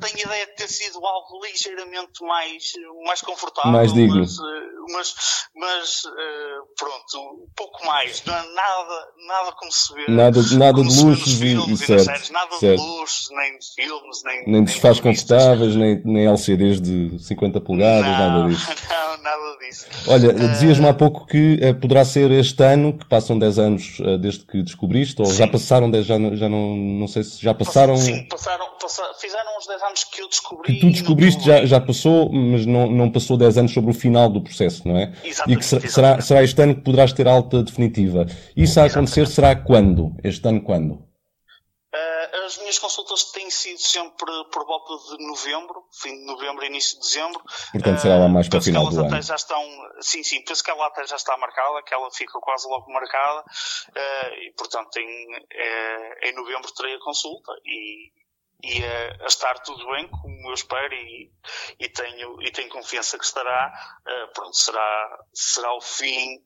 [0.00, 2.72] Tenho ideia de ter sido algo ligeiramente mais,
[3.04, 3.72] mais confortável.
[3.72, 4.20] Mais digno.
[4.20, 5.14] Mas, eh, mas,
[5.54, 8.22] mas uh, pronto, pouco mais.
[8.24, 10.04] Nada, nada como se vê.
[10.08, 12.30] Nada, nada de luxos e, e certo, séries.
[12.30, 12.80] Nada certo.
[12.80, 14.46] de luxos, nem de filmes, nem.
[14.46, 18.68] Nem de sofás confortáveis, nem, nem LCDs de 50 polegadas, não, nada disso.
[18.88, 19.86] Não, nada disso.
[20.08, 23.98] Olha, uh, dizias-me há pouco que uh, poderá ser este ano, que passam 10 anos
[24.20, 25.36] desde que descobriste, ou sim.
[25.36, 27.96] já passaram 10, já, já não, não sei se já passaram.
[27.96, 30.74] Sim, passaram, passaram, fizeram uns 10 anos que eu descobri.
[30.74, 34.28] Que tu descobriste já, já passou, mas não, não passou 10 anos sobre o final
[34.28, 35.12] do processo, não é?
[35.22, 38.26] Exatamente, e que será, será este ano que poderás ter alta definitiva.
[38.56, 40.12] Isso a acontecer será quando?
[40.24, 40.94] Este ano quando?
[41.94, 46.98] Uh, As minhas consultas têm sido sempre por volta de novembro, fim de novembro, início
[46.98, 47.40] de dezembro.
[47.72, 49.22] Portanto, será lá mais para o final do ano.
[49.22, 49.62] Já estão,
[50.00, 53.40] sim, sim, penso que ela até já está marcada, que ela fica quase logo marcada,
[53.40, 58.12] uh, e portanto em, em novembro terei a consulta e,
[58.62, 61.30] e a, a, estar tudo bem, como eu espero, e,
[61.78, 66.40] e, tenho, e tenho confiança que estará, uh, pronto, será, será o fim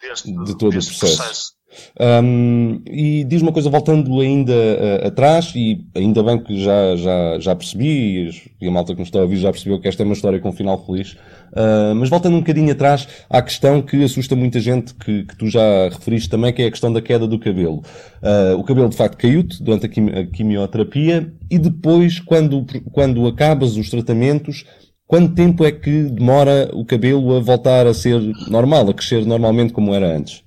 [0.00, 1.16] deste, de todo o processo.
[1.16, 1.58] processo.
[2.00, 7.38] Um, e diz uma coisa, voltando ainda uh, atrás, e ainda bem que já, já,
[7.38, 10.06] já percebi, e a malta que nos está a ouvir já percebeu que esta é
[10.06, 11.16] uma história com um final feliz,
[11.52, 15.48] uh, mas voltando um bocadinho atrás à questão que assusta muita gente, que, que tu
[15.48, 17.82] já referiste também, que é a questão da queda do cabelo.
[18.22, 23.26] Uh, o cabelo de facto caiu-te durante a, quim a quimioterapia, e depois, quando, quando
[23.26, 24.64] acabas os tratamentos,
[25.10, 29.72] Quanto tempo é que demora o cabelo a voltar a ser normal, a crescer normalmente
[29.72, 30.44] como era antes?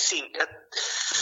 [0.00, 0.22] assim.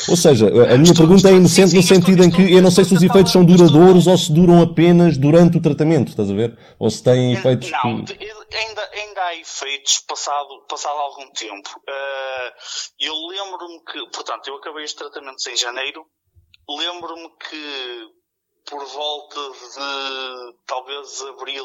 [0.08, 2.94] Ou seja, a minha pergunta é inocente no sentido em que eu não sei se
[2.94, 6.56] os efeitos são duradouros ou se duram apenas durante o tratamento, estás a ver?
[6.78, 7.70] Ou se têm efeitos.
[7.70, 8.12] Não, que...
[8.14, 11.68] ainda, ainda há efeitos passado, passado algum tempo.
[11.80, 12.52] Uh,
[13.00, 16.06] eu lembro-me que, portanto, eu acabei os tratamentos em janeiro,
[16.68, 18.18] lembro-me que
[18.68, 21.64] por volta de talvez abril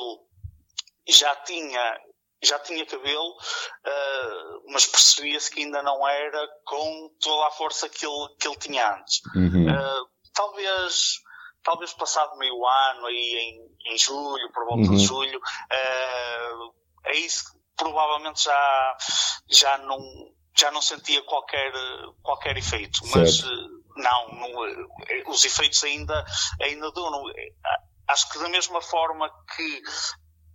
[1.08, 2.00] já tinha
[2.44, 8.06] já tinha cabelo, uh, mas percebia-se que ainda não era com toda a força que
[8.06, 9.22] ele, que ele tinha antes.
[9.36, 9.68] Uhum.
[9.70, 11.16] Uh, talvez,
[11.64, 13.16] talvez passado meio ano, aí
[13.86, 14.96] em, em julho, por volta uhum.
[14.96, 16.74] de julho, uh,
[17.06, 18.98] é isso que provavelmente já,
[19.50, 20.00] já não,
[20.58, 21.72] já não sentia qualquer,
[22.22, 23.44] qualquer efeito, mas
[23.96, 24.52] não, não,
[25.28, 26.24] os efeitos ainda,
[26.62, 27.24] ainda duram.
[28.08, 29.82] Acho que da mesma forma que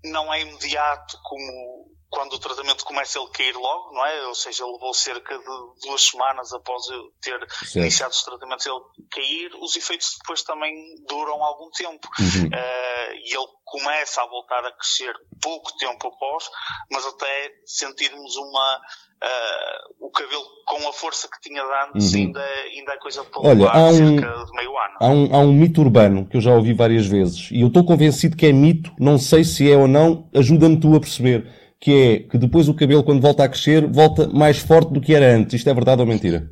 [0.05, 4.27] não é imediato como quando o tratamento começa ele cair logo, não é?
[4.27, 7.79] Ou seja, ele levou cerca de duas semanas após eu ter certo.
[7.79, 8.81] iniciado os tratamentos ele
[9.11, 10.75] cair, os efeitos depois também
[11.07, 12.09] duram algum tempo.
[12.19, 12.47] Uhum.
[12.47, 16.45] Uh, e ele começa a voltar a crescer pouco tempo após,
[16.91, 18.81] mas até sentirmos uma
[19.21, 22.21] Uh, o cabelo com a força que tinha antes uhum.
[22.21, 24.95] ainda, ainda é coisa para Olha, há um, cerca de meio ano.
[25.01, 27.85] Há um, há um mito urbano que eu já ouvi várias vezes e eu estou
[27.85, 31.93] convencido que é mito, não sei se é ou não, ajuda-me tu a perceber, que
[31.93, 35.35] é que depois o cabelo quando volta a crescer volta mais forte do que era
[35.35, 35.55] antes.
[35.55, 36.51] Isto é verdade ou mentira?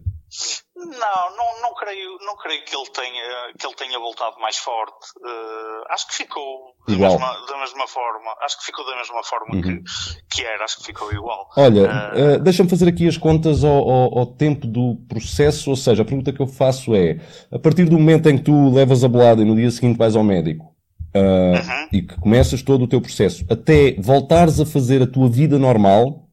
[0.76, 5.06] Não, não, não creio, não creio que ele tenha, que ele tenha voltado mais forte.
[5.18, 8.34] Uh, acho que ficou da mesma, da mesma, forma.
[8.42, 9.62] Acho que ficou da mesma forma uhum.
[9.62, 10.64] que, que era.
[10.64, 11.48] Acho que ficou igual.
[11.56, 15.70] Olha, uh, uh, deixa-me fazer aqui as contas ao, ao, ao, tempo do processo.
[15.70, 17.20] Ou seja, a pergunta que eu faço é:
[17.50, 20.14] a partir do momento em que tu levas a bolada e no dia seguinte vais
[20.14, 20.75] ao médico.
[21.16, 21.88] Uhum.
[21.92, 26.28] E que começas todo o teu processo até voltares a fazer a tua vida normal,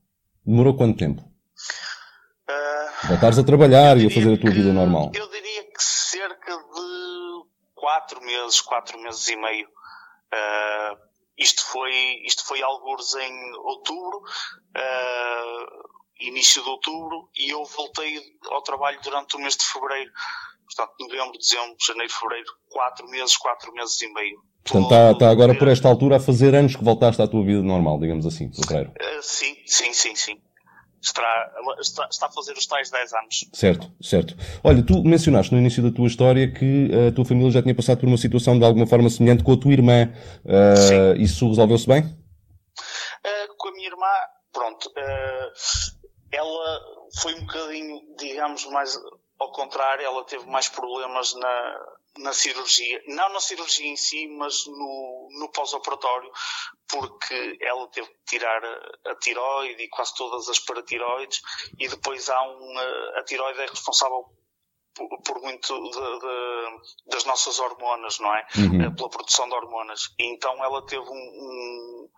[0.45, 1.33] demorou quanto tempo?
[3.07, 5.11] Voltares a trabalhar e a fazer a tua que, vida normal.
[5.13, 7.43] Eu diria que cerca de
[7.75, 9.67] quatro meses, quatro meses e meio.
[9.67, 10.97] Uh,
[11.37, 11.91] isto foi,
[12.25, 15.89] isto foi alguns em outubro, uh,
[16.21, 20.11] início de outubro, e eu voltei ao trabalho durante o mês de fevereiro.
[20.65, 24.41] Portanto, novembro, dezembro, janeiro, fevereiro, quatro meses, quatro meses e meio.
[24.63, 27.61] Portanto, está, está agora por esta altura a fazer anos que voltaste à tua vida
[27.61, 28.91] normal, digamos assim, fevereiro.
[28.91, 30.41] Uh, sim, sim, sim, sim
[31.03, 31.51] estará,
[31.81, 33.49] está, está, a fazer os tais 10 anos.
[33.53, 34.35] Certo, certo.
[34.63, 37.99] Olha, tu mencionaste no início da tua história que a tua família já tinha passado
[37.99, 40.13] por uma situação de alguma forma semelhante com a tua irmã.
[40.45, 42.03] Uh, isso resolveu-se bem?
[42.03, 44.07] Uh, com a minha irmã,
[44.53, 44.87] pronto.
[44.87, 46.79] Uh, ela
[47.19, 48.97] foi um bocadinho, digamos, mais
[49.39, 51.85] ao contrário, ela teve mais problemas na,
[52.17, 56.31] na cirurgia, não na cirurgia em si, mas no, no pós-operatório,
[56.87, 61.41] porque ela teve que tirar a, a tiroide e quase todas as paratiroides,
[61.79, 62.77] e depois há um,
[63.17, 64.25] a, tiroide é responsável
[64.93, 68.45] por, por muito de, de, das nossas hormonas, não é?
[68.57, 68.95] Uhum.
[68.95, 70.13] Pela produção de hormonas.
[70.19, 72.09] Então ela teve um, um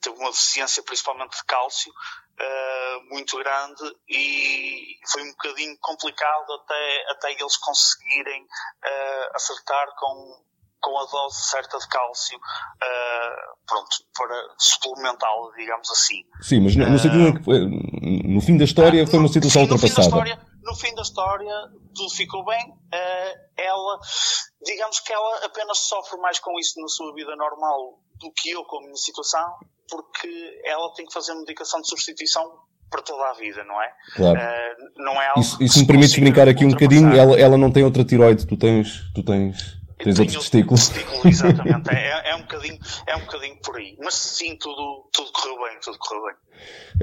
[0.00, 7.10] teve uma deficiência principalmente de cálcio uh, muito grande e foi um bocadinho complicado até,
[7.10, 10.42] até eles conseguirem uh, acertar com,
[10.80, 16.22] com a dose certa de cálcio, uh, pronto, para suplementá-la, digamos assim.
[16.42, 20.08] Sim, mas no, no que, no fim da história, foi uma situação sim, ultrapassada.
[20.08, 21.54] No fim, história, no fim da história,
[21.94, 22.70] tudo ficou bem.
[22.70, 24.00] Uh, ela,
[24.62, 28.64] digamos que ela apenas sofre mais com isso na sua vida normal do que eu
[28.64, 29.54] com a minha situação,
[29.88, 32.42] porque ela tem que fazer medicação de substituição
[32.90, 33.92] para toda a vida, não é?
[34.14, 34.38] Claro.
[34.38, 37.70] Uh, não é algo isso, isso me permites brincar aqui um bocadinho, ela, ela não
[37.70, 39.82] tem outra tiroide, tu tens, tu tens...
[39.96, 40.76] Tens outro testículo.
[40.76, 41.88] testículo exatamente.
[41.90, 43.96] é, é, um bocadinho, é um bocadinho por aí.
[44.02, 46.34] Mas sim, tudo, tudo correu bem, tudo correu bem.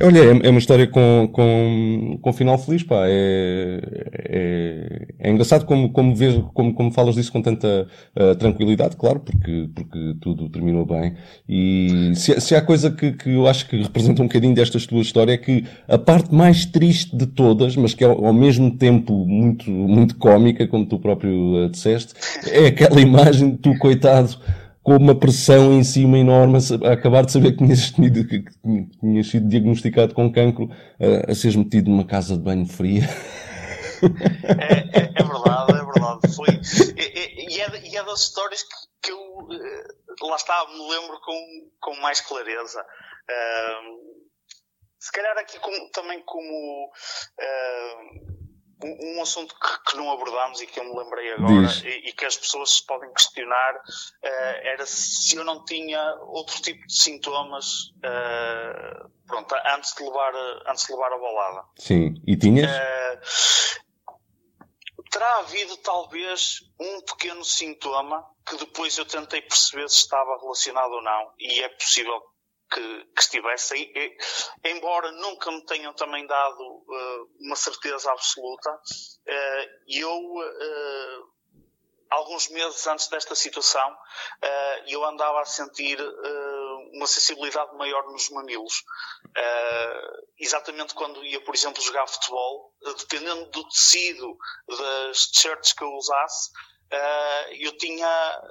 [0.01, 3.03] Olha, é, é uma história com, com, com final feliz, pá.
[3.07, 3.81] É,
[4.13, 7.87] é, é engraçado como, como, vês, como, como falas disso com tanta
[8.17, 11.15] uh, tranquilidade, claro, porque, porque tudo terminou bem.
[11.47, 15.07] E se, se há coisa que, que eu acho que representa um bocadinho destas tuas
[15.07, 19.25] histórias é que a parte mais triste de todas, mas que é ao mesmo tempo
[19.25, 22.13] muito, muito cómica, como tu próprio uh, disseste,
[22.47, 24.37] é aquela imagem de tu, coitado,
[24.83, 28.43] com uma pressão em cima enorme, a acabar de saber que tinhas, que
[28.99, 30.69] tinhas sido diagnosticado com cancro,
[30.99, 33.03] a, a seres metido numa casa de banho fria.
[34.01, 36.35] É, é, é verdade, é verdade.
[36.35, 36.47] Foi,
[36.97, 41.95] e, é, é das histórias que, que, eu, eh, lá está, me lembro com, com
[42.01, 42.83] mais clareza.
[44.99, 45.59] Se calhar aqui
[45.93, 46.91] também como
[48.83, 52.13] um, um assunto que, que, não abordámos e que eu me lembrei agora e, e,
[52.13, 54.27] que as pessoas se podem questionar uh,
[54.63, 60.33] era se eu não tinha outro tipo de sintomas uh, pronto, antes de levar,
[60.67, 61.63] antes de levar a balada.
[61.77, 62.69] Sim, e tinhas?
[62.69, 63.81] Uh,
[65.11, 71.03] terá havido talvez um pequeno sintoma que depois eu tentei perceber se estava relacionado ou
[71.03, 72.21] não e é possível
[72.71, 74.17] que, que estivesse aí,
[74.63, 81.31] embora nunca me tenham também dado uh, uma certeza absoluta, uh, eu, uh,
[82.09, 83.95] alguns meses antes desta situação,
[84.87, 85.97] eu andava a sentir
[86.93, 88.83] uma sensibilidade maior nos mamilos.
[90.37, 96.51] exatamente quando ia, por exemplo, jogar futebol, dependendo do tecido das t-shirts que eu usasse,
[97.61, 98.41] eu tinha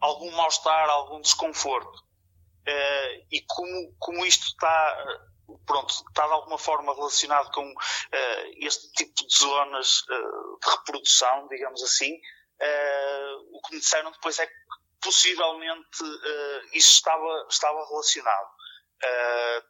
[0.00, 2.07] algum mal-estar, algum desconforto.
[2.68, 5.22] Uh, e como, como isto está,
[5.64, 11.48] pronto, está de alguma forma relacionado com uh, este tipo de zonas uh, de reprodução,
[11.48, 12.12] digamos assim,
[13.52, 14.52] o que me disseram depois é que
[15.00, 16.02] possivelmente
[16.74, 18.48] isso estava, estava relacionado.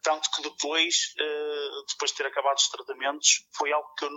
[0.02, 1.12] tanto que depois,
[1.86, 4.10] depois de ter acabado os tratamentos, foi algo que eu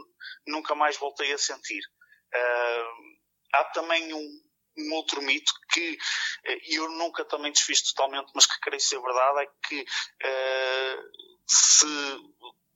[0.47, 1.83] nunca mais voltei a sentir.
[3.51, 5.97] há também um, um outro mito que
[6.45, 11.03] eh, eu nunca também desfiz totalmente, mas que creio ser verdade, é que uh,
[11.47, 11.85] se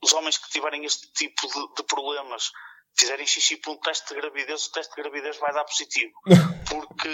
[0.02, 2.52] os homens que tiverem este tipo de, de problemas
[2.98, 6.14] fizerem xixi por um teste de gravidez, o teste de gravidez vai dar positivo.
[6.68, 7.10] Porque,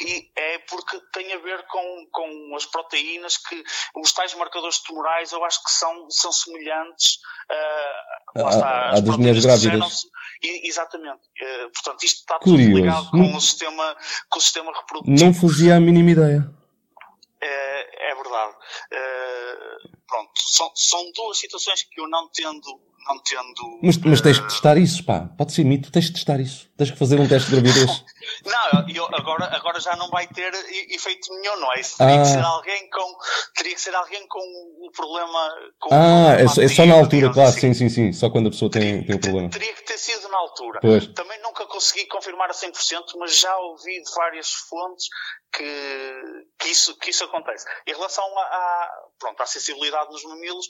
[0.00, 3.62] e é porque tem a ver com, com as proteínas que
[3.96, 7.18] os tais marcadores tumorais eu acho que são, são semelhantes
[7.50, 10.06] uh, lá está, as das mulheres grávidas.
[10.44, 11.22] E, exatamente.
[11.40, 12.64] Uh, portanto, isto está Curioso.
[12.64, 13.96] tudo ligado com, não, o sistema,
[14.28, 15.24] com o sistema reprodutivo.
[15.24, 16.50] Não fazia a mínima ideia.
[17.40, 18.54] É, é verdade.
[18.92, 23.80] Uh, pronto, são, são duas situações que eu não tendo não tendo.
[23.82, 25.28] Mas, mas tens que testar isso, pá.
[25.36, 26.68] Pode ser mito, tens que testar isso.
[26.76, 28.04] Tens que fazer um teste de gravidez.
[28.44, 30.52] não, eu, agora, agora já não vai ter
[30.90, 31.80] efeito nenhum, não é?
[31.80, 32.22] Isso teria ah.
[32.22, 33.18] que ser alguém com.
[33.54, 34.40] Teria que ser alguém com
[34.86, 35.54] o problema.
[35.78, 37.72] Com ah, um é, é, só na altura, claro, assim.
[37.72, 38.12] sim, sim, sim.
[38.12, 39.50] Só quando a pessoa teria, tem, tem o problema.
[39.50, 40.80] Teria que ter sido na altura.
[40.80, 41.06] Pois.
[41.08, 42.72] Também nunca consegui confirmar a 100%,
[43.18, 45.08] mas já ouvi de várias fontes
[45.52, 46.22] que,
[46.58, 47.64] que, isso, que isso acontece.
[47.86, 48.88] Em relação à,
[49.18, 50.66] pronto, à sensibilidade nos mamilos,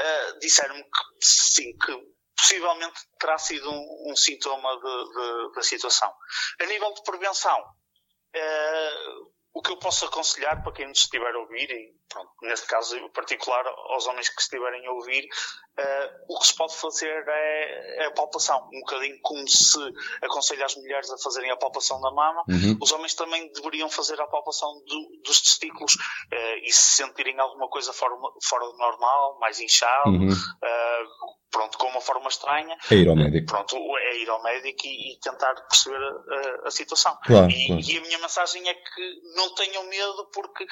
[0.00, 6.12] uh, disseram-me que sim, que possivelmente terá sido um, um sintoma de, de, da situação.
[6.60, 11.38] A nível de prevenção, uh, o que eu posso aconselhar para quem nos estiver a
[11.38, 16.38] ouvir, e pronto, neste caso em particular aos homens que estiverem a ouvir, uh, o
[16.38, 18.68] que se pode fazer é, é, a palpação.
[18.72, 19.78] Um bocadinho como se
[20.22, 22.78] aconselha as mulheres a fazerem a palpação da mama, uhum.
[22.80, 27.68] os homens também deveriam fazer a palpação do, dos testículos uh, e se sentirem alguma
[27.68, 30.32] coisa fora, fora do normal, mais inchado, uhum.
[30.32, 32.76] uh, pronto, com uma forma estranha.
[32.90, 33.46] É ir ao médico.
[33.46, 37.16] Pronto, é ir ao médico e, e tentar perceber a, a situação.
[37.24, 37.82] Claro, e, claro.
[37.82, 40.66] e, a minha mensagem é que não tenham medo porque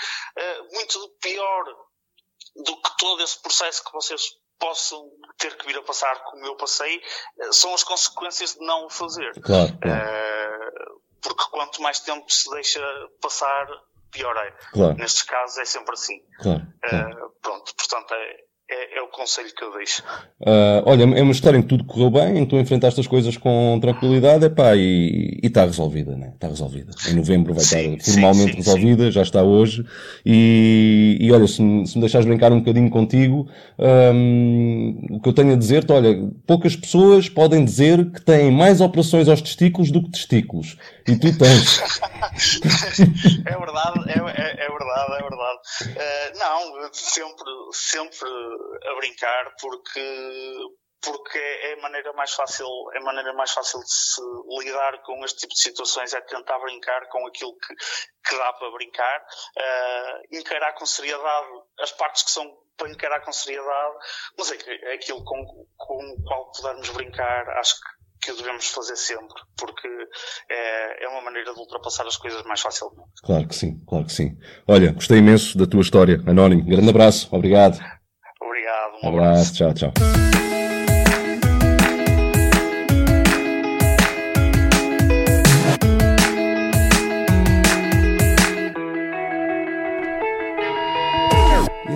[0.72, 0.99] muito
[1.33, 1.64] pior
[2.57, 4.22] do que todo esse processo que vocês
[4.59, 5.09] possam
[5.39, 8.91] ter que vir a passar como eu passei, uh, são as consequências de não o
[8.91, 9.33] fazer.
[9.41, 10.01] Claro, claro.
[10.01, 12.81] Uh, porque quanto mais tempo se deixa
[13.20, 13.66] passar,
[14.11, 14.51] pior é.
[14.72, 14.97] Claro.
[14.97, 16.20] Nestes casos é sempre assim.
[16.43, 17.37] Claro, claro.
[17.41, 18.37] pronto, portanto é,
[18.71, 20.03] é, é, o conselho que eu deixo.
[20.41, 23.07] Uh, olha, é uma história em que tudo correu bem, em que tu enfrentaste as
[23.07, 26.31] coisas com tranquilidade, epá, e está resolvida, né?
[26.35, 26.93] Está resolvida.
[27.09, 29.85] Em novembro vai sim, estar formalmente sim, sim, resolvida, já está hoje.
[30.25, 33.49] E, e olha, se me, se me deixares brincar um bocadinho contigo,
[33.79, 38.81] um, o que eu tenho a dizer-te, olha, poucas pessoas podem dizer que têm mais
[38.81, 40.77] operações aos testículos do que testículos.
[41.11, 41.19] E
[43.47, 45.61] é verdade, é, é, é verdade, é verdade.
[45.83, 48.29] Uh, não, sempre, sempre
[48.89, 50.01] a brincar, porque
[51.03, 54.21] porque é a maneira mais fácil, é a maneira mais fácil de se
[54.63, 58.71] lidar com este tipo de situações é tentar brincar com aquilo que, que dá para
[58.73, 61.49] brincar, uh, encarar com seriedade
[61.81, 62.45] as partes que são
[62.77, 63.95] para encarar com seriedade,
[64.39, 68.97] mas é aquilo com, com o qual pudermos brincar, acho que que o devemos fazer
[68.97, 69.89] sempre, porque
[70.49, 73.11] é, é, uma maneira de ultrapassar as coisas mais facilmente.
[73.23, 74.37] Claro que sim, claro que sim.
[74.68, 76.64] Olha, gostei imenso da tua história, Anónimo.
[76.64, 77.79] Grande abraço, obrigado.
[78.41, 79.55] Obrigado, um abraço.
[79.55, 79.55] abraço.
[79.55, 79.93] Tchau, tchau.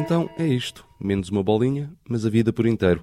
[0.04, 0.86] Então é isto.
[1.00, 3.02] Menos uma bolinha, mas a vida por inteiro.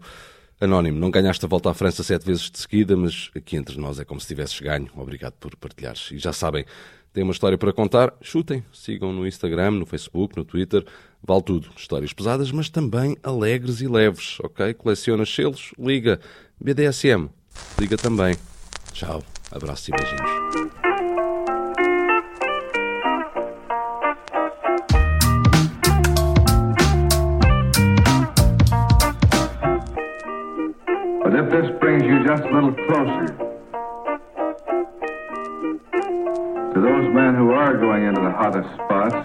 [0.62, 4.00] Anónimo, não ganhaste a volta à França sete vezes de seguida, mas aqui entre nós
[4.00, 4.88] é como se tivesses ganho.
[4.96, 6.12] Obrigado por partilhares.
[6.12, 6.64] E já sabem,
[7.12, 8.14] tem uma história para contar?
[8.22, 8.64] Chutem.
[8.72, 10.86] Sigam no Instagram, no Facebook, no Twitter.
[11.24, 11.72] Vale tudo.
[11.76, 14.76] Histórias pesadas, mas também alegres e leves, ok?
[14.76, 15.74] Coleciona selos?
[15.80, 16.20] Liga.
[16.64, 17.28] BDSM?
[17.80, 18.36] Liga também.
[18.94, 19.24] Tchau.
[19.52, 20.61] Abraço e beijinhos.
[31.32, 33.28] But if this brings you just a little closer
[36.74, 39.16] to those men who are going into the hottest spots,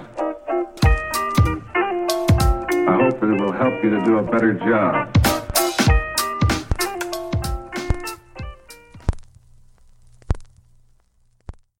[2.71, 5.16] I hope that it will help you to do a better job.